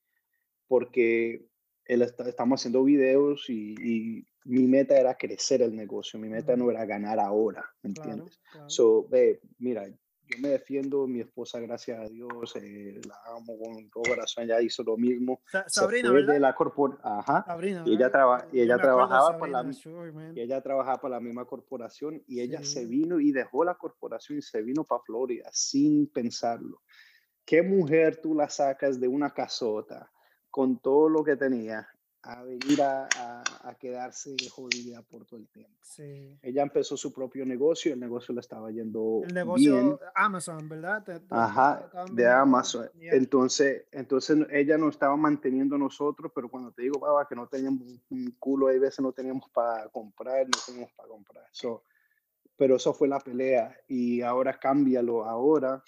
[0.69, 1.49] porque
[1.85, 6.87] él estamos haciendo videos y, mi meta era crecer el negocio, mi meta no era
[6.87, 8.41] ganar ahora, ¿me entiendes?
[8.67, 9.87] So, ve, mira,
[10.29, 14.61] yo me defiendo, mi esposa, gracias a Dios, eh, la amo con todo corazón, ella
[14.61, 15.41] hizo lo mismo.
[15.67, 16.35] Sabrina, ¿verdad?
[16.35, 17.45] De la corpor Ajá.
[17.47, 19.65] Sabrina, y ella, traba y ella trabajaba por la
[20.35, 24.39] y ella trabajaba para la misma corporación y ella se vino y dejó la corporación
[24.39, 26.83] y se vino para Florida sin pensarlo.
[27.45, 30.11] ¿Qué mujer tú la sacas de una casota
[30.51, 31.89] con todo lo que tenía
[32.29, 33.09] a venir a,
[33.63, 35.79] a, quedarse jodida por todo el tiempo.
[35.83, 36.39] Sí.
[36.43, 41.23] Ella empezó su propio negocio, el negocio le estaba yendo El negocio Amazon, ¿verdad?
[41.31, 42.91] Ajá, de Amazon.
[43.01, 47.99] Entonces, entonces ella nos estaba manteniendo nosotros, pero cuando te digo, baba, que no teníamos
[48.11, 51.47] un culo, hay veces no teníamos para comprar, no teníamos para comprar.
[51.51, 51.83] So,
[52.59, 55.83] pero eso fue la pelea y ahora cámbialo, ahora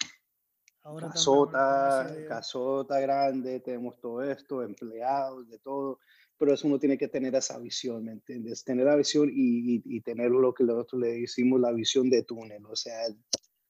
[0.83, 5.99] Ahora casota, casota grande, tenemos todo esto, empleados, de todo
[6.41, 8.63] pero eso uno tiene que tener esa visión, ¿me entiendes?
[8.63, 12.65] Tener la visión y, y, tener lo que nosotros le decimos la visión de túnel,
[12.65, 12.95] o sea,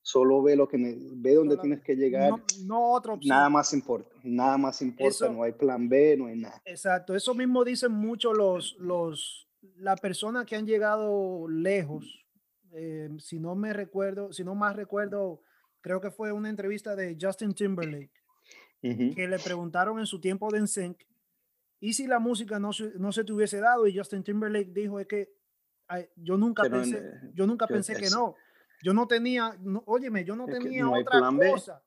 [0.02, 2.32] solo ve lo que ve dónde tienes que llegar.
[2.64, 3.36] No, otra opción.
[3.36, 6.62] Nada más importa, nada más importa, no hay plan B, no hay nada.
[6.64, 12.26] Exacto, eso mismo dicen mucho los, los, las personas que han llegado lejos.
[12.72, 15.42] Eh, si no me recuerdo, si no más recuerdo,
[15.82, 18.14] creo que fue una entrevista de Justin Timberlake,
[18.82, 21.11] que le preguntaron en su tiempo de NSYNC,
[21.82, 23.86] ¿y si la música no, no se te hubiese dado?
[23.88, 25.34] Y Justin Timberlake dijo, es que
[26.16, 28.36] yo nunca pensé, yo nunca pensé que no
[28.82, 31.84] yo no tenía, no, óyeme, yo no tenía otra cosa.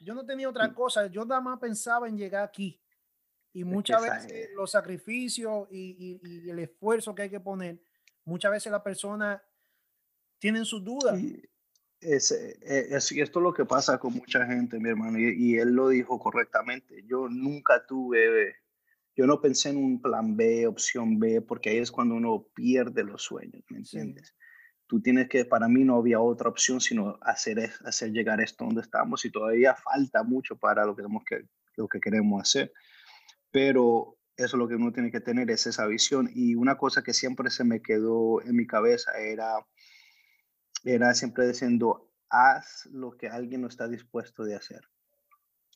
[0.00, 0.74] Yo no tenía otra mm.
[0.74, 1.06] cosa.
[1.06, 2.80] Yo nada más pensaba en llegar aquí.
[3.52, 7.80] Y muchas veces los sacrificios y, y, el esfuerzo que hay que poner,
[8.24, 9.42] muchas veces la persona
[10.38, 11.18] tienen sus dudas.
[11.98, 15.56] Es, eh, es, esto es lo que pasa con mucha gente, mi hermano, y, y,
[15.56, 17.02] él lo dijo correctamente.
[17.06, 18.56] Yo nunca tuve,
[19.16, 23.02] yo no pensé en un plan B, opción B, porque ahí es cuando uno pierde
[23.02, 24.34] los sueños, ¿me entiendes?
[24.86, 28.82] tú tienes que, para mí no había otra opción sino hacer, hacer llegar esto donde
[28.82, 32.72] estamos y todavía falta mucho para lo que, tenemos que, lo que queremos hacer.
[33.50, 36.30] Pero eso es lo que uno tiene que tener, es esa visión.
[36.32, 39.66] Y una cosa que siempre se me quedó en mi cabeza era,
[40.84, 44.82] era siempre diciendo, haz lo que alguien no está dispuesto de hacer.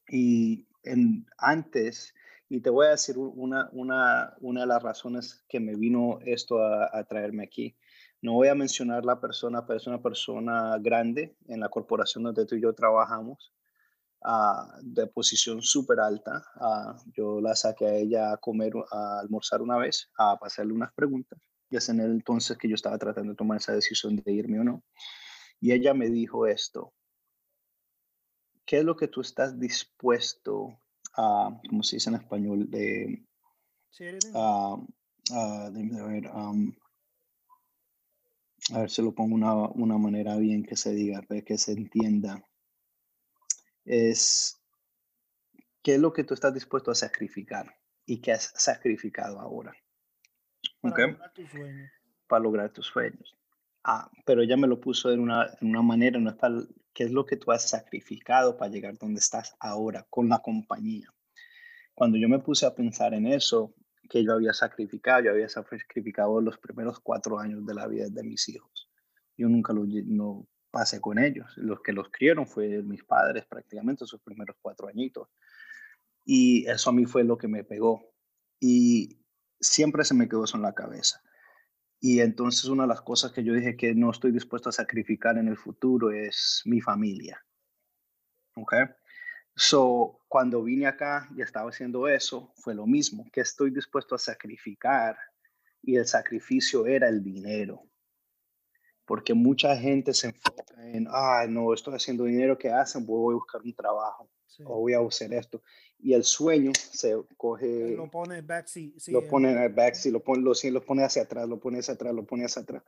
[0.09, 2.15] Y en, antes,
[2.51, 6.59] y te voy a decir una, una, una de las razones que me vino esto
[6.61, 7.77] a, traerme aquí
[8.23, 12.45] no voy a mencionar la persona, pero es una persona grande en la corporación donde
[12.45, 13.55] tú y yo trabajamos,
[14.21, 16.45] uh, de posición súper alta.
[16.57, 20.93] Uh, yo la saqué a ella a comer, a almorzar una vez, a pasarle unas
[20.93, 21.39] preguntas.
[21.71, 24.61] Y es en el entonces que yo estaba tratando de tomar esa decisión de irme
[24.61, 24.85] o no.
[25.59, 26.93] Y ella me dijo esto.
[28.67, 30.79] ¿Qué es lo que tú estás dispuesto
[31.17, 33.27] a, como se dice en español, de...
[33.91, 34.87] Sí, uh,
[35.73, 36.73] de, ver, um,
[38.73, 42.45] a ver si lo pongo una, una manera bien que se diga, que se entienda,
[43.85, 44.61] es
[45.83, 47.75] qué es lo que tú estás dispuesto a sacrificar
[48.07, 49.73] y qué has sacrificado ahora.
[50.81, 51.91] Para lograr tus sueños.
[52.27, 53.37] Para lograr tus sueños.
[53.85, 56.51] Ah, pero ya me lo puso en una, en una manera, no está,
[56.93, 61.13] qué es lo que tú has sacrificado para llegar donde estás ahora con la compañía.
[61.95, 63.75] Cuando yo me puse a pensar en eso,
[64.09, 68.23] que yo había sacrificado, yo había sacrificado los primeros cuatro años de la vida de
[68.25, 68.91] mis hijos.
[69.37, 71.47] Yo nunca lo no pasé con ellos.
[71.57, 75.29] Los que los criaron fue mis padres prácticamente sus primeros cuatro añitos.
[76.25, 78.13] Y eso a mí fue lo que me pegó.
[78.59, 79.21] Y
[79.61, 81.23] siempre se me quedó eso en la cabeza.
[82.01, 85.37] Y entonces una de las cosas que yo dije que no estoy dispuesto a sacrificar
[85.37, 87.45] en el futuro es mi familia.
[88.57, 88.75] ¿Ok?
[89.55, 94.19] So, cuando vine acá y estaba haciendo eso, fue lo mismo, que estoy dispuesto a
[94.19, 95.19] sacrificar
[95.83, 97.90] y el sacrificio era el dinero.
[99.05, 103.05] Porque mucha gente se enfoca en, ah, no, estoy haciendo dinero, ¿qué hacen?
[103.05, 104.29] Voy a buscar un trabajo
[104.65, 105.63] o voy a hacer esto.
[105.99, 107.97] Y el sueño se coge...
[107.97, 108.93] Lo pone backseat.
[108.97, 111.79] Sí, lo pone en el backseat, lo pone, lo, lo pone hacia atrás, lo pone
[111.79, 112.83] hacia atrás, lo pone hacia atrás.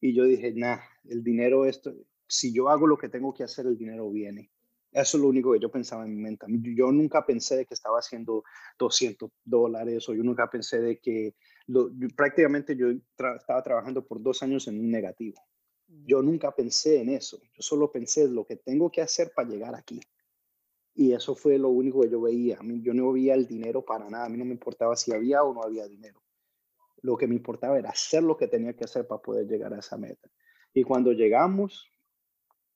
[0.00, 1.94] Y yo dije, nah, el dinero, esto,
[2.28, 4.50] si yo hago lo que tengo que hacer, el dinero viene.
[4.92, 6.46] Eso es lo único que yo pensaba en mi mente.
[6.48, 8.44] Yo nunca pensé de que estaba haciendo
[8.78, 11.34] 200 dólares o yo nunca pensé de que
[12.16, 15.36] prácticamente yo estaba trabajando por dos años en un negativo.
[15.88, 17.38] Yo nunca pensé en eso.
[17.54, 20.00] Yo solo pensé en lo que tengo que hacer para llegar aquí.
[20.94, 22.58] Y eso fue lo único que yo veía.
[22.58, 24.26] A mí, yo no veía el dinero para nada.
[24.26, 26.22] A mí no me importaba si había o no había dinero.
[27.02, 29.78] Lo que me importaba era hacer lo que tenía que hacer para poder llegar a
[29.78, 30.28] esa meta.
[30.72, 31.86] Y cuando llegamos,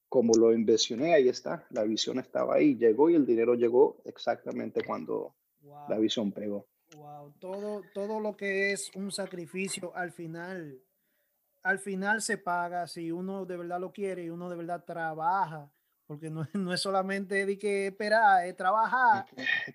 [0.08, 4.82] como lo inversioné, ahí está, la visión estaba ahí, llegó y el dinero llegó exactamente
[4.84, 5.34] cuando
[5.88, 6.66] la visión pegó.
[6.96, 10.82] Wow, todo, todo lo que es un sacrificio al final,
[11.62, 15.70] al final se paga si uno de verdad lo quiere y uno de verdad trabaja,
[16.06, 19.26] porque no, no es solamente de que esperar, es trabajar.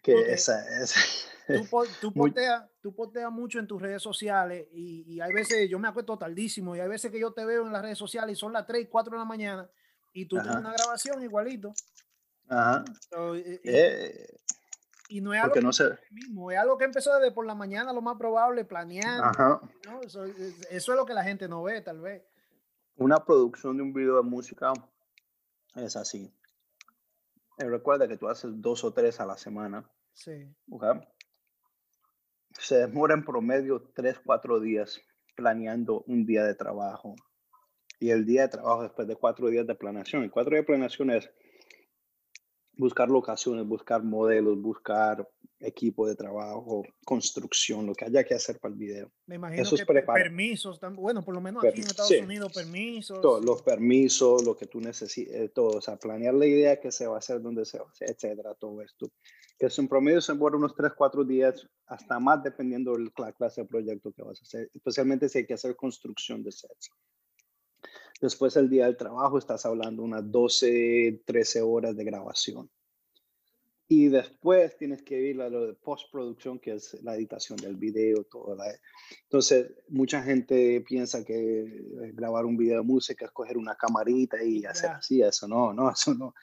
[0.01, 0.99] Que esa, esa.
[1.47, 5.79] Tú, tú, posteas, tú posteas mucho en tus redes sociales y, y hay veces, yo
[5.79, 8.39] me acuesto tardísimo y hay veces que yo te veo en las redes sociales y
[8.39, 9.69] son las 3, 4 de la mañana
[10.15, 11.73] y tú tienes una grabación igualito.
[12.47, 12.85] Ajá.
[13.35, 14.37] Eh, eh,
[15.07, 15.97] y no es algo no sé.
[16.11, 19.23] mismo, es algo que empezó desde por la mañana, lo más probable, planeando.
[19.23, 19.61] Ajá.
[20.01, 22.23] Eso, es lo que la gente no ve, tal vez.
[22.97, 24.73] Una producción de un video de música
[25.75, 26.33] es así.
[27.57, 29.89] Eh, recuerda que tú haces dos o tres a la semana.
[30.13, 30.53] Sí.
[32.51, 35.01] Se demora en promedio tres, cuatro días
[35.35, 37.15] planeando un día de trabajo
[37.99, 40.23] y el día de trabajo después de cuatro días de planeación.
[40.23, 41.29] Y cuatro días de planeación es
[42.77, 45.27] buscar locaciones, buscar modelos, buscar
[45.59, 49.11] equipo de trabajo, construcción, lo que haya que hacer para el video.
[49.25, 53.21] Me imagino Eso que permisos, bueno, por lo menos aquí en Estados Unidos, permisos.
[53.21, 56.91] Todos los permisos, lo que tú necesites, eh, todo, o sea, planear la idea que
[56.91, 59.11] se va a hacer, dónde se va a hacer, etcétera, todo esto.
[59.57, 63.31] Que es un promedio se demora unos 3, 4 días, hasta más dependiendo de la
[63.31, 66.91] clase de proyecto que vas a hacer, especialmente si hay que hacer construcción de sets.
[68.21, 72.69] Después el día del trabajo estás hablando unas 12, 13 horas de grabación.
[73.87, 78.23] Y después tienes que ir a lo de postproducción, que es la editación del video,
[78.23, 78.57] todo.
[79.23, 84.43] Entonces, mucha gente piensa que eh, grabar un video de música es coger una camarita
[84.43, 85.21] y hacer así.
[85.21, 86.33] Eso no, no, eso no.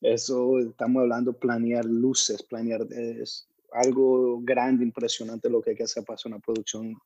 [0.00, 6.02] Eso estamos hablando planear luces, planear es algo grande, impresionante lo que hay que hacer
[6.02, 6.96] para hacer una producción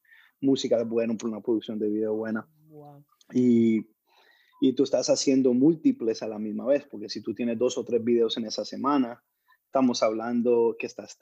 [0.41, 2.47] música buena, para una producción de video buena.
[3.33, 3.85] Y,
[4.61, 7.85] y tú estás haciendo múltiples a la misma vez, porque si tú tienes dos o
[7.85, 9.25] tres videos en esa semana,
[9.65, 11.19] estamos hablando que estás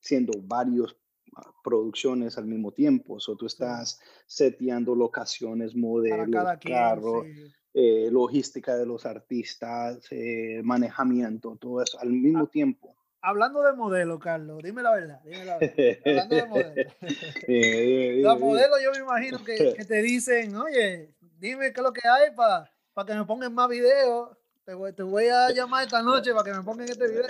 [0.00, 0.96] haciendo varios
[1.36, 7.26] ah, producciones al mismo tiempo, o tú estás seteando locaciones, modelos, carros,
[7.74, 12.94] eh, logística de los artistas, eh, manejamiento, todo eso al mismo ah, tiempo.
[13.22, 15.98] Hablando de modelo, Carlos, dime la verdad, dime la verdad.
[16.06, 16.90] Hablando de modelo.
[18.28, 22.06] Los modelos yo me imagino que, que, te dicen, oye, dime qué es lo que
[22.08, 24.36] hay para que me pongan más videos.
[24.64, 27.28] Te voy, a llamar esta noche para que me pongan este video.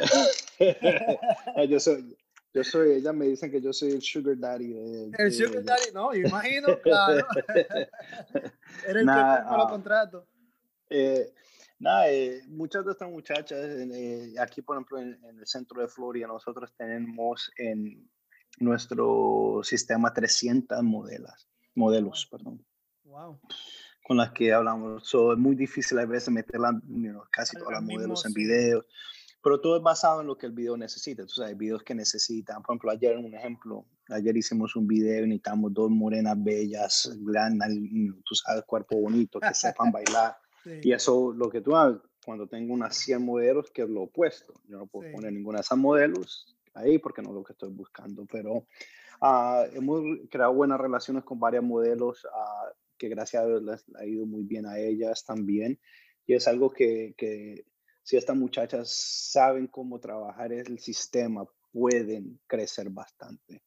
[1.69, 2.17] yo soy,
[2.55, 5.13] yo soy, ellas me dicen que yo soy el sugar daddy.
[5.19, 7.27] el sugar daddy, no, yo imagino, claro.
[8.87, 10.25] Eres el que los contratos.
[10.89, 11.35] Eh,
[11.79, 15.89] nada, eh, muchas de estas muchachas, eh, aquí por ejemplo en, en, el centro de
[15.89, 18.09] Florida, nosotros tenemos en
[18.61, 22.65] nuestro sistema 300 modelas, modelos, perdón.
[23.05, 23.39] Wow
[24.07, 25.05] con las que hablamos.
[25.05, 26.61] So, es muy difícil a veces meter
[27.33, 28.87] casi todas las modelos en videos,
[29.43, 31.25] pero todo es basado en lo que el video necesita.
[31.25, 32.63] Tú sabes, videos que necesitan.
[32.63, 37.69] Por ejemplo, ayer, un ejemplo, ayer hicimos un video y necesitamos dos morenas bellas, grandes,
[38.25, 40.37] tú sabes, cuerpo bonito, que sepan bailar.
[40.83, 44.53] Y eso, lo que tú haces, cuando tengo unas 100 modelos, que es lo opuesto.
[44.67, 47.71] Yo no puedo poner ninguna de esas modelos ahí porque no es lo que estoy
[47.71, 48.67] buscando, pero
[49.23, 52.25] uh, hemos creado buenas relaciones con varios modelos.
[52.25, 55.79] Uh, que gracias a Dios les ha ido muy bien a ellas también.
[56.27, 57.65] Y es algo que, que
[58.03, 58.89] si estas muchachas
[59.33, 63.63] saben cómo trabajar el sistema, pueden crecer bastante.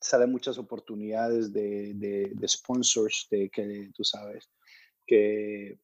[0.00, 4.50] salen muchas oportunidades de, de, sponsors de que tú sabes
[5.06, 5.78] que,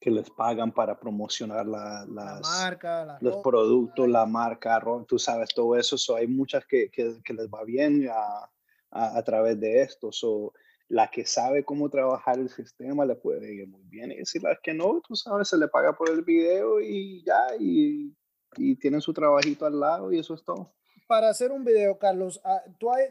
[0.00, 5.76] que les pagan para promocionar la, las, marca, los productos, la marca, tú sabes todo
[5.76, 5.96] eso.
[6.16, 8.50] hay muchas que, que, que, les va bien a,
[8.90, 10.12] a, a través de esto.
[10.12, 10.52] So,
[10.92, 14.12] la que sabe cómo trabajar el sistema le puede ir muy bien.
[14.12, 17.56] Y si las que no, tú sabes, se le paga por el video y ya,
[17.58, 18.14] y,
[18.58, 20.74] y tienen su trabajito al lado y eso es todo.
[21.06, 23.06] Para hacer un video, Carlos, ah, ¿tú hay,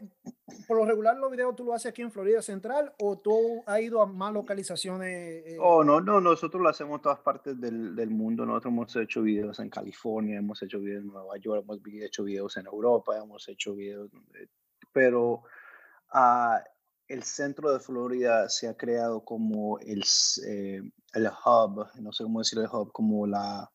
[0.68, 3.80] por lo regular los videos tú lo haces aquí en Florida Central o tú has
[3.80, 5.44] ido a más localizaciones?
[5.44, 5.56] Eh?
[5.60, 8.46] Oh, no, no, nosotros lo hacemos en todas partes del, del, mundo.
[8.46, 12.56] Nosotros hemos hecho videos en California, hemos hecho videos en Nueva York, hemos hecho videos
[12.56, 14.08] en Europa, hemos hecho videos,
[14.92, 15.42] pero
[16.14, 16.58] uh,
[17.12, 20.02] el centro de Florida se ha creado como el,
[20.46, 23.70] eh, el hub, no sé cómo decir el hub, como la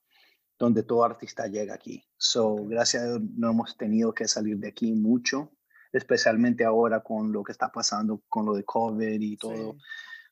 [0.57, 2.03] donde todo artista llega aquí.
[2.17, 5.51] So, gracias a Dios no hemos tenido que salir de aquí mucho,
[5.93, 9.77] especialmente ahora con lo que está pasando con lo de COVID y todo.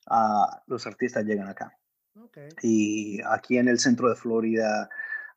[0.08, 1.78] Ah, los artistas llegan acá.
[2.62, 4.88] Y aquí en el centro de Florida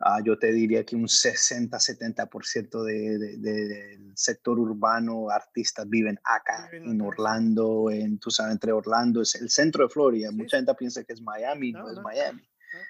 [0.01, 7.01] Ah, yo te diría que un 60-70% de, del sector urbano, artistas viven acá, en
[7.01, 10.31] Orlando, en, tú sabes, entre Orlando, es el centro de Florida.
[10.31, 12.41] Mucha gente piensa que es Miami, no, es Miami.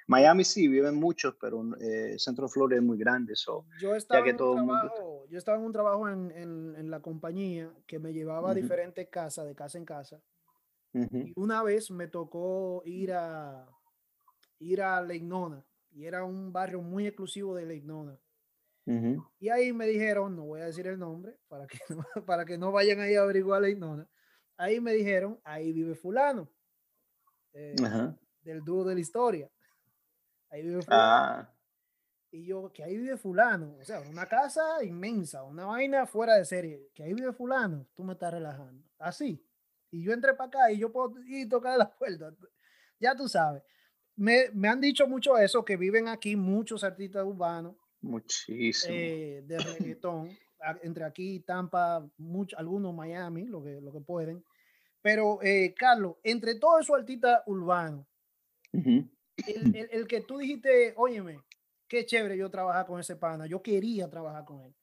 [0.05, 3.35] Miami sí, viven muchos, pero eh, el centro de Florida es muy grande.
[3.35, 7.01] So, yo, estaba que todo trabajo, yo estaba en un trabajo en, en, en la
[7.01, 10.21] compañía que me llevaba a diferentes casas, de casa en casa.
[10.93, 13.67] Y una vez me tocó ir a,
[14.59, 18.17] ir a Leignona y era un barrio muy exclusivo de Leignona.
[19.39, 22.57] Y ahí me dijeron, no voy a decir el nombre para que no, para que
[22.57, 24.09] no vayan ahí a averiguar Leignona.
[24.57, 26.51] Ahí me dijeron, ahí vive fulano,
[27.53, 27.75] eh,
[28.41, 29.49] del dúo de la historia.
[30.49, 31.03] Ahí vive fulano.
[31.03, 31.53] Ah.
[32.31, 36.45] Y yo, que ahí vive fulano, o sea, una casa inmensa, una vaina fuera de
[36.45, 38.83] serie, que ahí vive fulano, tú me estás relajando.
[38.97, 39.45] Así.
[39.91, 42.33] Y yo entré para acá y yo puedo ir tocar la puerta.
[42.99, 43.63] Ya tú sabes
[44.19, 47.75] me, me, han dicho mucho eso, que viven aquí muchos artistas urbanos.
[48.01, 48.93] Muchísimo.
[48.93, 50.37] Eh, de reggaetón,
[50.83, 54.43] entre aquí Tampa, mucho, algunos Miami, lo que, lo que pueden.
[55.01, 58.05] Pero, eh, Carlos, entre todos esos artistas urbanos,
[58.73, 61.39] el, el, que tú dijiste, óyeme,
[61.87, 64.75] qué chévere yo trabajar con ese pana, yo quería trabajar con él.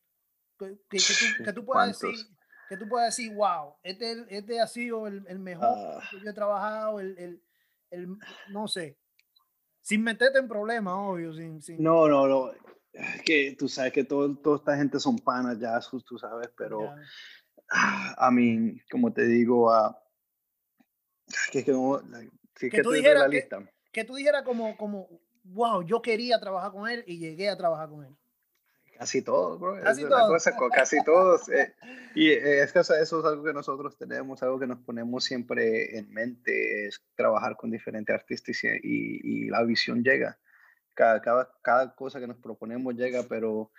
[0.59, 2.27] Que, que, tú, que tú, puedas decir,
[2.71, 6.01] que tú puedas decir, wow, este, este ha sido el, el mejor ah.
[6.11, 7.43] que yo he trabajado, el, el,
[7.91, 8.17] el,
[8.49, 8.97] no sé,
[9.87, 11.33] sin meterte en problemas, obvio.
[11.33, 11.81] Sin, sin...
[11.81, 12.51] No, no, no.
[13.25, 16.93] Que tú sabes que todo, toda esta gente son panas ya, tú sabes, pero
[17.69, 19.97] a mí, como te digo, a
[21.53, 21.73] que, que,
[22.55, 23.31] que, que, tú dijeras
[23.93, 25.09] que, tú dijeras como, como,
[25.45, 28.17] wow, yo quería trabajar con él y llegué a trabajar con él.
[28.99, 29.81] Casi todos, bro.
[29.83, 30.45] Casi todos.
[30.75, 31.49] casi todos.
[31.49, 31.75] Eh,
[32.15, 35.99] y eh, es que eso es algo que nosotros tenemos, algo que nos ponemos siempre
[35.99, 40.39] en mente, es trabajar con diferentes artistas y, y la visión llega.
[40.95, 43.71] Cada, cada, cada, cosa que nos proponemos llega, pero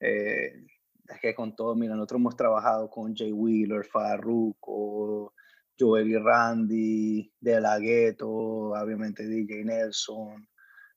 [0.00, 0.66] eh,
[1.08, 5.34] es que con todo, mira, nosotros hemos trabajado con Jay Wheeler, Farruko,
[5.78, 10.48] Joel y Randy, De La Ghetto, obviamente DJ Nelson,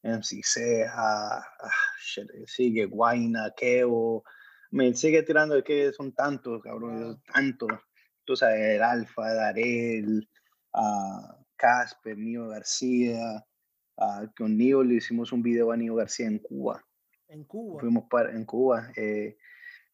[0.08, 1.46] MC Ceja, ah,
[2.46, 4.24] sigue Guaina, Kevo,
[4.72, 7.72] me sigue tirando de que son tantos, cabrón, tantos.
[8.26, 10.30] Tú sabes, el Alfa, Darel,
[10.74, 13.46] uh, Casper, Nio García.
[13.96, 16.84] Uh, con Nio le hicimos un video a Nio García en Cuba.
[17.30, 17.80] En Cuba.
[17.80, 18.92] Fuimos para, en Cuba.
[18.96, 19.38] Eh,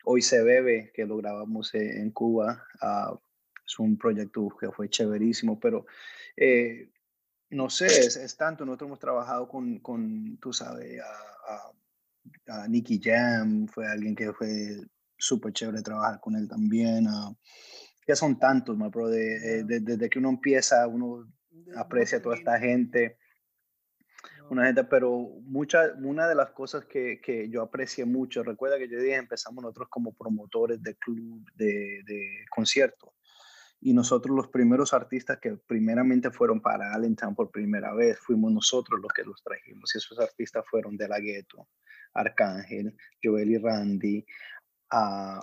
[0.06, 2.62] Hoy se bebe, que lo grabamos en Cuba.
[2.82, 3.18] Uh,
[3.66, 5.86] es un proyecto que fue chéverísimo, pero
[6.36, 6.90] eh,
[7.54, 8.66] no sé, es, tanto.
[8.66, 11.72] Nosotros hemos trabajado con, con tú sabes, a,
[12.54, 14.78] a, Nicky Jam, fue alguien que fue
[15.18, 17.08] súper chévere trabajar con él también.
[17.08, 17.36] Uh,
[18.08, 21.26] ya son tantos, my bro, eh, desde que uno empieza, uno
[21.76, 23.18] aprecia a toda esta gente
[24.50, 25.12] una gente, pero
[25.46, 29.64] mucha, una de las cosas que, que, yo aprecié mucho, recuerda que yo dije, empezamos
[29.64, 33.12] nosotros como promotores de club, de, de conciertos,
[33.84, 39.00] y nosotros los primeros artistas que primeramente fueron para Allentown por primera vez, fuimos nosotros
[39.02, 41.68] los que los trajimos, y esos artistas fueron De La Ghetto,
[42.14, 44.26] Arcángel, Joel y Randy,
[44.92, 45.42] a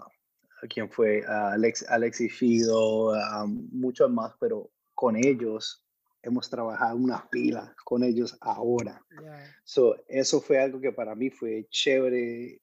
[0.68, 3.12] quien fue Alex, Alex y Fido,
[3.46, 5.86] muchos más, pero con ellos
[6.22, 9.04] hemos trabajado una pila con ellos ahora.
[9.64, 12.60] So, eso fue algo que para mí fue chévere,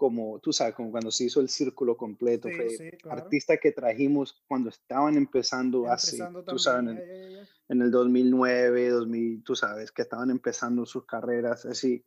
[0.00, 4.70] como tú sabes, como cuando se hizo el círculo completo, fue artistas que trajimos cuando
[4.70, 10.86] estaban empezando, hace, tú sabes, en, en, el 2009, 2000, tú sabes, que estaban empezando
[10.86, 12.02] sus carreras, así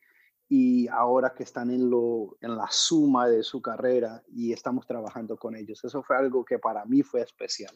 [0.50, 5.38] y ahora que están en, lo, en la suma de su carrera y estamos trabajando
[5.38, 5.84] con ellos.
[5.84, 7.74] Eso fue algo que para mí fue especial.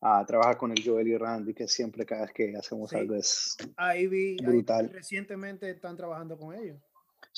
[0.00, 3.56] a trabajar con el Joel y Randy, que siempre cada vez que hacemos algo es
[3.76, 4.90] ahí vi, brutal.
[4.92, 6.82] recientemente están trabajando con ellos.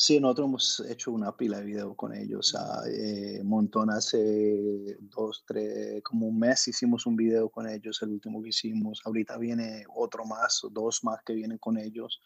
[0.00, 2.54] Sí, nosotros hemos hecho una pila de videos con ellos.
[2.54, 8.10] Uh, eh, montón hace dos, tres, como un mes hicimos un video con ellos, el
[8.10, 9.02] último que hicimos.
[9.04, 12.20] Ahorita viene otro más, dos más que vienen con ellos.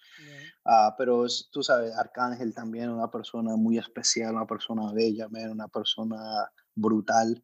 [0.67, 6.53] Ah, pero tú sabes, Arcángel también, una persona muy especial, una persona bella, una persona
[6.75, 7.43] brutal,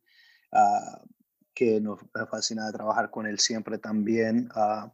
[0.53, 1.09] uh,
[1.55, 2.01] que nos
[2.31, 4.51] fascina trabajar con él siempre también.
[4.55, 4.91] Uh,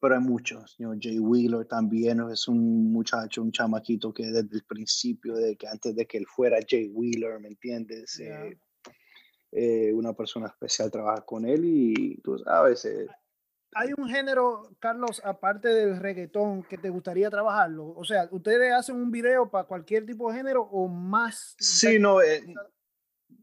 [0.00, 0.76] pero hay muchos.
[0.78, 5.68] You Jay Wheeler también es un muchacho, un chamaquito que desde el principio, de que
[5.68, 8.18] antes de que él fuera Jay Wheeler, ¿me entiendes?
[8.18, 8.58] Eh,
[9.52, 12.84] eh, una persona especial trabaja con él y tú sabes.
[12.86, 13.06] Eh,
[13.74, 17.88] hay un género, Carlos, aparte del reggaetón, que te gustaría trabajarlo.
[17.88, 21.54] O sea, ¿ustedes hacen un video para cualquier tipo de género o más?
[21.58, 22.18] Sí, no.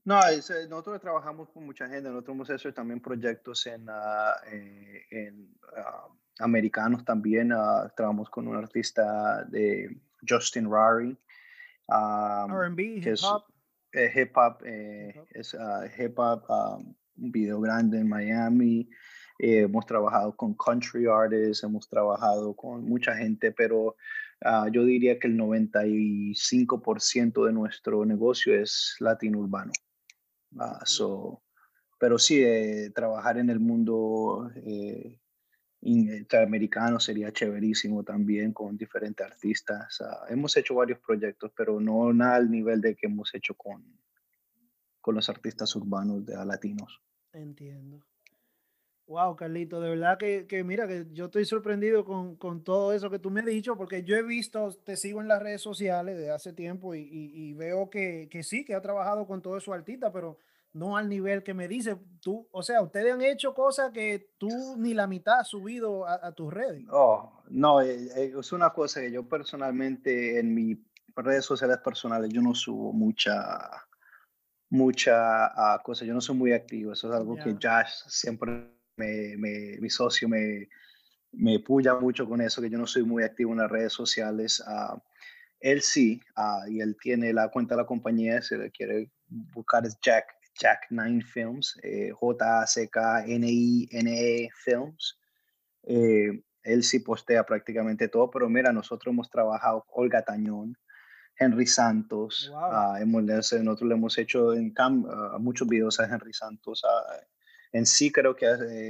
[0.04, 0.20] no,
[0.70, 2.10] nosotros trabajamos con mucha gente.
[2.10, 4.34] Nosotros hemos hecho también proyectos en, uh,
[5.12, 7.52] en uh, americanos también.
[7.52, 11.18] Uh, trabajamos con un artista de Justin Rari.
[11.88, 13.46] Um, RB, hip hop.
[13.94, 18.90] Eh, hip hop, eh, es uh, hip hop, um, un video grande en Miami.
[19.40, 23.96] Eh, hemos trabajado con country artists, hemos trabajado con mucha gente, pero
[24.46, 29.72] uh, yo diría que el 95% de nuestro negocio es latino urbano.
[30.52, 31.42] Uh, so,
[32.00, 32.44] pero sí,
[32.94, 34.52] trabajar en el mundo
[35.82, 40.02] interamericano sería chéverísimo también con diferentes artistas.
[40.30, 43.84] hemos hecho varios proyectos, pero no nada al nivel de que hemos hecho con,
[45.00, 47.02] con los artistas urbanos de latinos.
[47.34, 48.02] Entiendo.
[49.08, 53.10] Wow, Carlito, de verdad que, que mira, que yo estoy sorprendido con, con, todo eso
[53.10, 56.18] que tú me has dicho, porque yo he visto, te sigo en las redes sociales
[56.18, 59.56] de hace tiempo y, y, y veo que, que, sí, que ha trabajado con todo
[59.56, 60.40] eso artista, pero
[60.78, 64.76] no al nivel que me dice tú, o sea, ustedes han hecho cosas que tú
[64.78, 66.86] ni la mitad has subido a, tus redes.
[66.90, 70.78] Oh, no, eh, eh, es una cosa que yo personalmente en mis
[71.16, 73.70] redes sociales personales yo no subo mucha
[74.70, 79.38] mucha uh, cosa, yo no soy muy activo, eso es algo que Josh siempre me,
[79.38, 80.68] me, mi socio me,
[81.32, 84.62] me puya mucho con eso, que yo no soy muy activo en las redes sociales.
[84.68, 85.00] Uh,
[85.60, 89.86] él sí, ah, y él tiene la cuenta de la compañía, si le quiere buscar
[89.86, 92.90] es Jack, Jack Nine Films, eh, J-C-K-N-I-N-E
[94.64, 95.20] Films.
[95.84, 100.78] Eh, él sí postea prácticamente todo, pero mira, nosotros hemos trabajado Olga Tañón,
[101.40, 106.84] Henry Santos, ah, hemos, nosotros le hemos hecho en uh, muchos videos a Henry Santos.
[107.72, 108.48] en sí creo que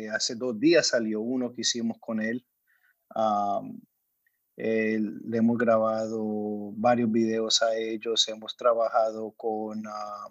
[0.09, 2.45] hace, dos días salió uno que hicimos con él.
[4.55, 10.29] Eh, le hemos grabado varios videos a ellos, hemos trabajado con, uh,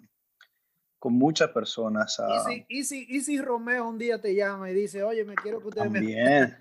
[1.07, 2.19] con muchas personas.
[2.19, 5.61] Uh, ¿Y, si, y, si, Romeo un día te llama y dice, oye, me quiero
[5.61, 6.57] que ustedes también, me...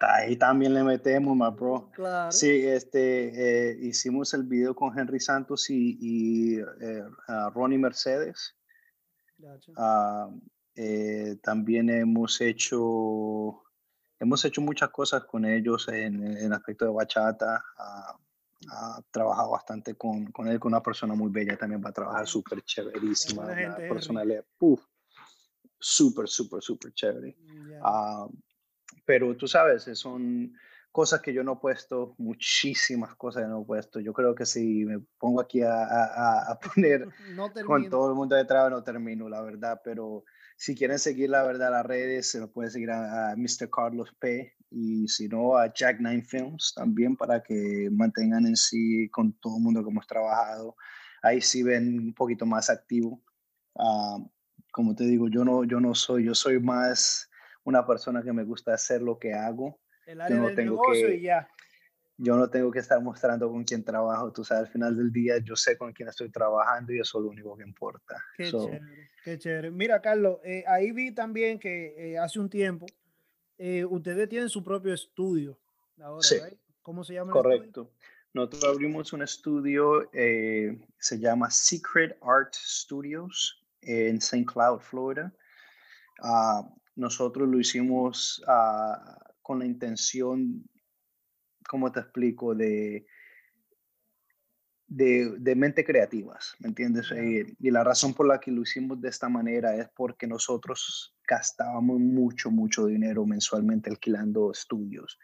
[0.00, 1.90] ahí también le metemos, my bro.
[1.94, 2.32] Claro.
[2.32, 7.04] Sí, este, eh, hicimos el video con Henry Santos y, y eh,
[7.54, 8.56] Ronnie Mercedes.
[10.74, 13.62] Eh, también hemos hecho
[14.18, 17.62] hemos hecho muchas cosas con ellos en, el aspecto de bachata.
[18.70, 22.26] Ha, trabajado bastante con, con, él, con una persona muy bella también va a trabajar
[22.26, 23.44] súper chéverísima.
[23.44, 24.44] Una personalidad,
[25.78, 27.36] súper, súper, súper chévere.
[27.82, 28.26] Ah,
[29.04, 30.54] pero tú sabes, son
[30.92, 33.98] cosas que yo no he puesto, muchísimas cosas que no he puesto.
[33.98, 37.08] Yo creo que si me pongo aquí a, a, a poner
[37.66, 40.24] con todo el mundo detrás, no termino, la verdad, pero
[40.56, 43.70] si quieren seguir la verdad las redes, se lo puede seguir a, Mr.
[43.70, 44.54] Carlos P.
[44.70, 49.56] Y si no, a Jack Nine Films también para que mantengan en sí con todo
[49.56, 50.76] el mundo que hemos trabajado.
[51.22, 53.22] Ahí sí ven un poquito más activo.
[53.76, 54.18] Ah,
[54.72, 57.28] como te digo, yo no, yo no soy, yo soy más
[57.64, 59.78] una persona que me gusta hacer lo que hago.
[60.06, 61.48] El área no del tengo negocio que, y ya
[62.16, 65.38] yo no tengo que estar mostrando con quién trabajo, tú sabes, al final del día
[65.38, 68.16] yo sé con quién estoy trabajando y eso es lo único que importa.
[68.36, 69.70] Qué chévere, qué chévere.
[69.70, 72.86] Mira, Carlos, eh, ahí vi también que eh, hace un tiempo
[73.58, 75.58] eh, ustedes tienen su propio estudio
[76.00, 76.36] ahora, sí.
[76.82, 77.32] ¿Cómo se llama?
[77.32, 77.92] Correcto.
[78.34, 84.46] Nosotros abrimos un estudio, se llama Secret Art Studios en St.
[84.46, 85.32] Cloud, Florida.
[86.22, 88.96] Uh, nosotros lo hicimos uh,
[89.42, 90.64] con la intención
[91.68, 92.54] ¿cómo te explico?
[92.54, 93.06] De,
[94.94, 97.10] de, de mente creativas, ¿me entiendes?
[97.12, 101.16] Eh, y, la razón por la que lo hicimos de esta manera es porque nosotros
[101.26, 105.18] gastábamos mucho, mucho dinero mensualmente alquilando estudios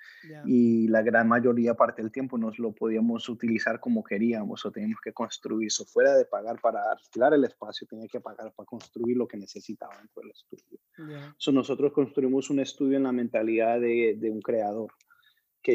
[0.46, 5.00] y la gran mayoría parte del tiempo nos lo podíamos utilizar como queríamos o teníamos
[5.02, 9.16] que construir eso fuera de pagar para alquilar el espacio, tenía que pagar para construir
[9.16, 10.78] lo que necesitaba dentro del estudio.
[10.96, 11.52] Yeah.
[11.52, 14.92] nosotros construimos un estudio en la mentalidad de, de un creador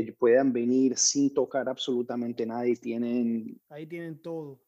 [0.01, 3.61] que puedan venir sin tocar absolutamente nada y tienen...
[3.69, 4.59] Ahí tienen todo.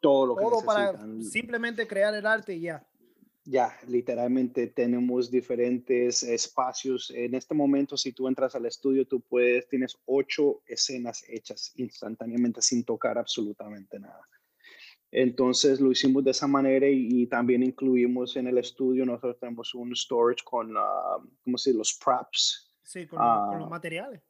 [0.00, 2.86] Todo lo que todo para simplemente crear el arte y ya.
[3.44, 7.10] Ya, literalmente tenemos diferentes espacios.
[7.10, 12.62] En este momento, si tú entras al estudio, tú puedes, tienes ocho escenas hechas instantáneamente
[12.62, 14.20] sin tocar absolutamente nada.
[15.10, 19.96] Entonces lo hicimos de esa manera y, también incluimos en el estudio, nosotros tenemos un
[19.96, 21.78] storage con, uh, ¿cómo se dice?
[21.78, 22.70] Los props.
[22.84, 24.27] Sí, con, con los ah, materiales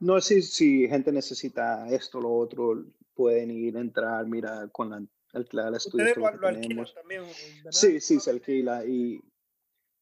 [0.00, 2.84] no sé si, gente necesita esto o lo otro,
[3.14, 6.14] pueden ir, entrar, mira, con la alquilada estudio.
[6.16, 7.24] Lo, lo también,
[7.70, 8.84] Sí, sí, se alquila.
[8.84, 9.20] Y,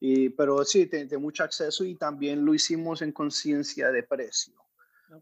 [0.00, 4.54] y, pero sí, tiene mucho acceso y también lo hicimos en conciencia de precio.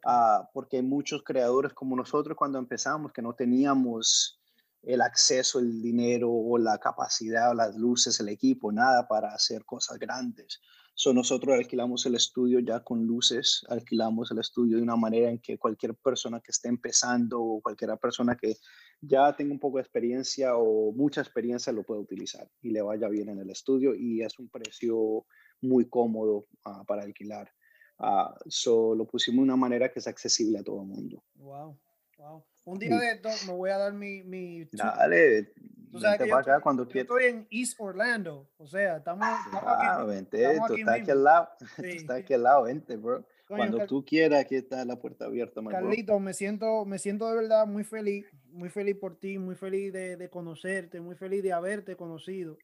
[0.04, 4.40] Ah, porque hay muchos creadores como nosotros cuando empezamos que no teníamos
[4.82, 9.64] el acceso, el dinero o la capacidad o las luces, el equipo, nada para hacer
[9.64, 10.60] cosas grandes.
[10.96, 15.40] So, nosotros alquilamos el estudio ya con luces, alquilamos el estudio de una manera en
[15.40, 18.54] que cualquier persona que esté empezando o cualquier persona que
[19.00, 23.08] ya tenga un poco de experiencia o mucha experiencia lo puede utilizar y le vaya
[23.08, 25.26] bien en el estudio y es un precio
[25.60, 27.50] muy cómodo uh, para alquilar.
[27.98, 31.24] Uh, so, lo pusimos de una manera que es accesible a todo el mundo.
[31.34, 31.76] Wow,
[32.18, 32.44] wow.
[32.66, 34.22] Un día de esto me voy a dar mi...
[34.22, 35.52] mi Dale,
[35.94, 39.62] Tú sabes que yo, acá cuando yo estoy en East Orlando, o sea, estamos, estamos
[39.64, 40.08] ah, aquí.
[40.08, 41.82] vente, tú estás aquí al lado, sí.
[41.82, 43.24] tú estás aquí al lado, vente, bro.
[43.46, 47.68] cuando tú quieras, aquí está la puerta abierta, Carlito, me siento, me siento de verdad
[47.68, 51.94] muy feliz, muy feliz por ti, muy feliz de, de, conocerte, muy feliz de haberte
[51.94, 52.58] conocido.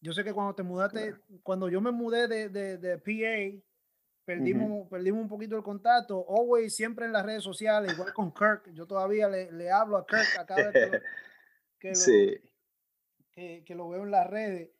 [0.00, 3.62] Yo sé que cuando te mudaste, cuando yo me mudé de, de, de PA,
[4.24, 6.24] perdimos, perdimos un poquito el contacto.
[6.30, 8.72] Always, siempre en las redes sociales, igual con Kirk.
[8.72, 11.02] Yo todavía le, le hablo a Kirk a cada vez
[11.78, 12.40] que sí
[13.64, 14.70] que, lo veo en las redes.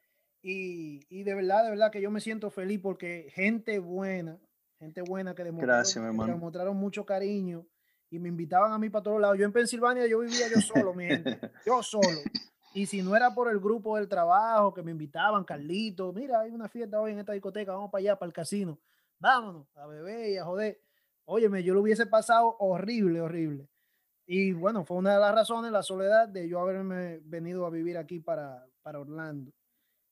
[0.42, 4.38] Y, y, de verdad, de verdad que yo me siento feliz porque gente buena,
[4.78, 7.66] gente buena que demostraron, que demostraron mucho cariño
[8.11, 9.38] y me invitaban a mí para todos lados.
[9.38, 12.18] Yo en Pensilvania yo vivía yo solo, mi gente, yo solo.
[12.72, 16.50] Y si no era por el grupo del trabajo que me invitaban, Carlito, mira, hay
[16.50, 18.78] una fiesta hoy en esta discoteca, vamos para allá, para el casino,
[19.18, 20.80] vámonos a beber y a joder.
[21.24, 23.68] Óyeme, yo lo hubiese pasado horrible, horrible.
[24.33, 27.99] Y bueno, fue una de las razones, la soledad de yo haberme venido a vivir
[27.99, 29.51] aquí para, para Orlando.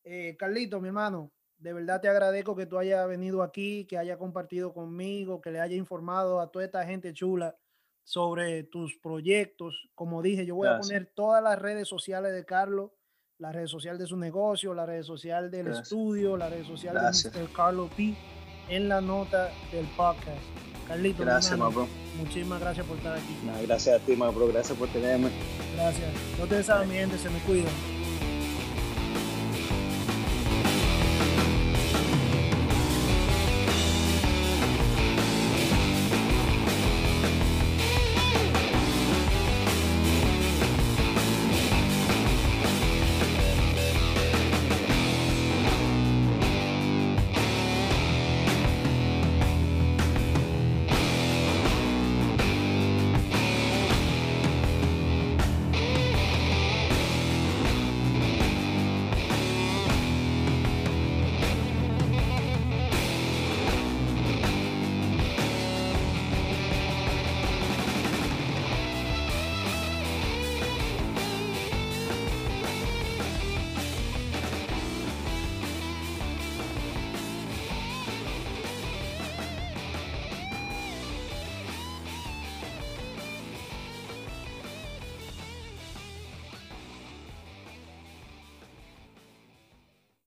[0.02, 4.18] Eh, Carlito, mi hermano, de verdad te agradezco que tú hayas venido aquí, que haya
[4.18, 7.56] compartido conmigo, que le haya informado a toda esta gente chula
[8.02, 9.88] sobre tus proyectos.
[9.94, 12.90] Como dije, yo voy a poner todas las redes sociales de Carlos,
[13.38, 17.02] la red social de su negocio, la red social del estudio, la red social de
[17.02, 17.52] Mr.
[17.52, 18.16] Carlos P
[18.68, 20.38] en la nota del podcast.
[20.86, 21.86] Carlito, gracias, bro.
[22.18, 23.36] Muchísimas gracias por estar aquí.
[23.66, 24.48] gracias a ti, bro.
[24.48, 25.28] Gracias por tenerme.
[25.76, 26.10] Gracias.
[26.38, 27.97] No te sabes, mi gente, se me cuidan.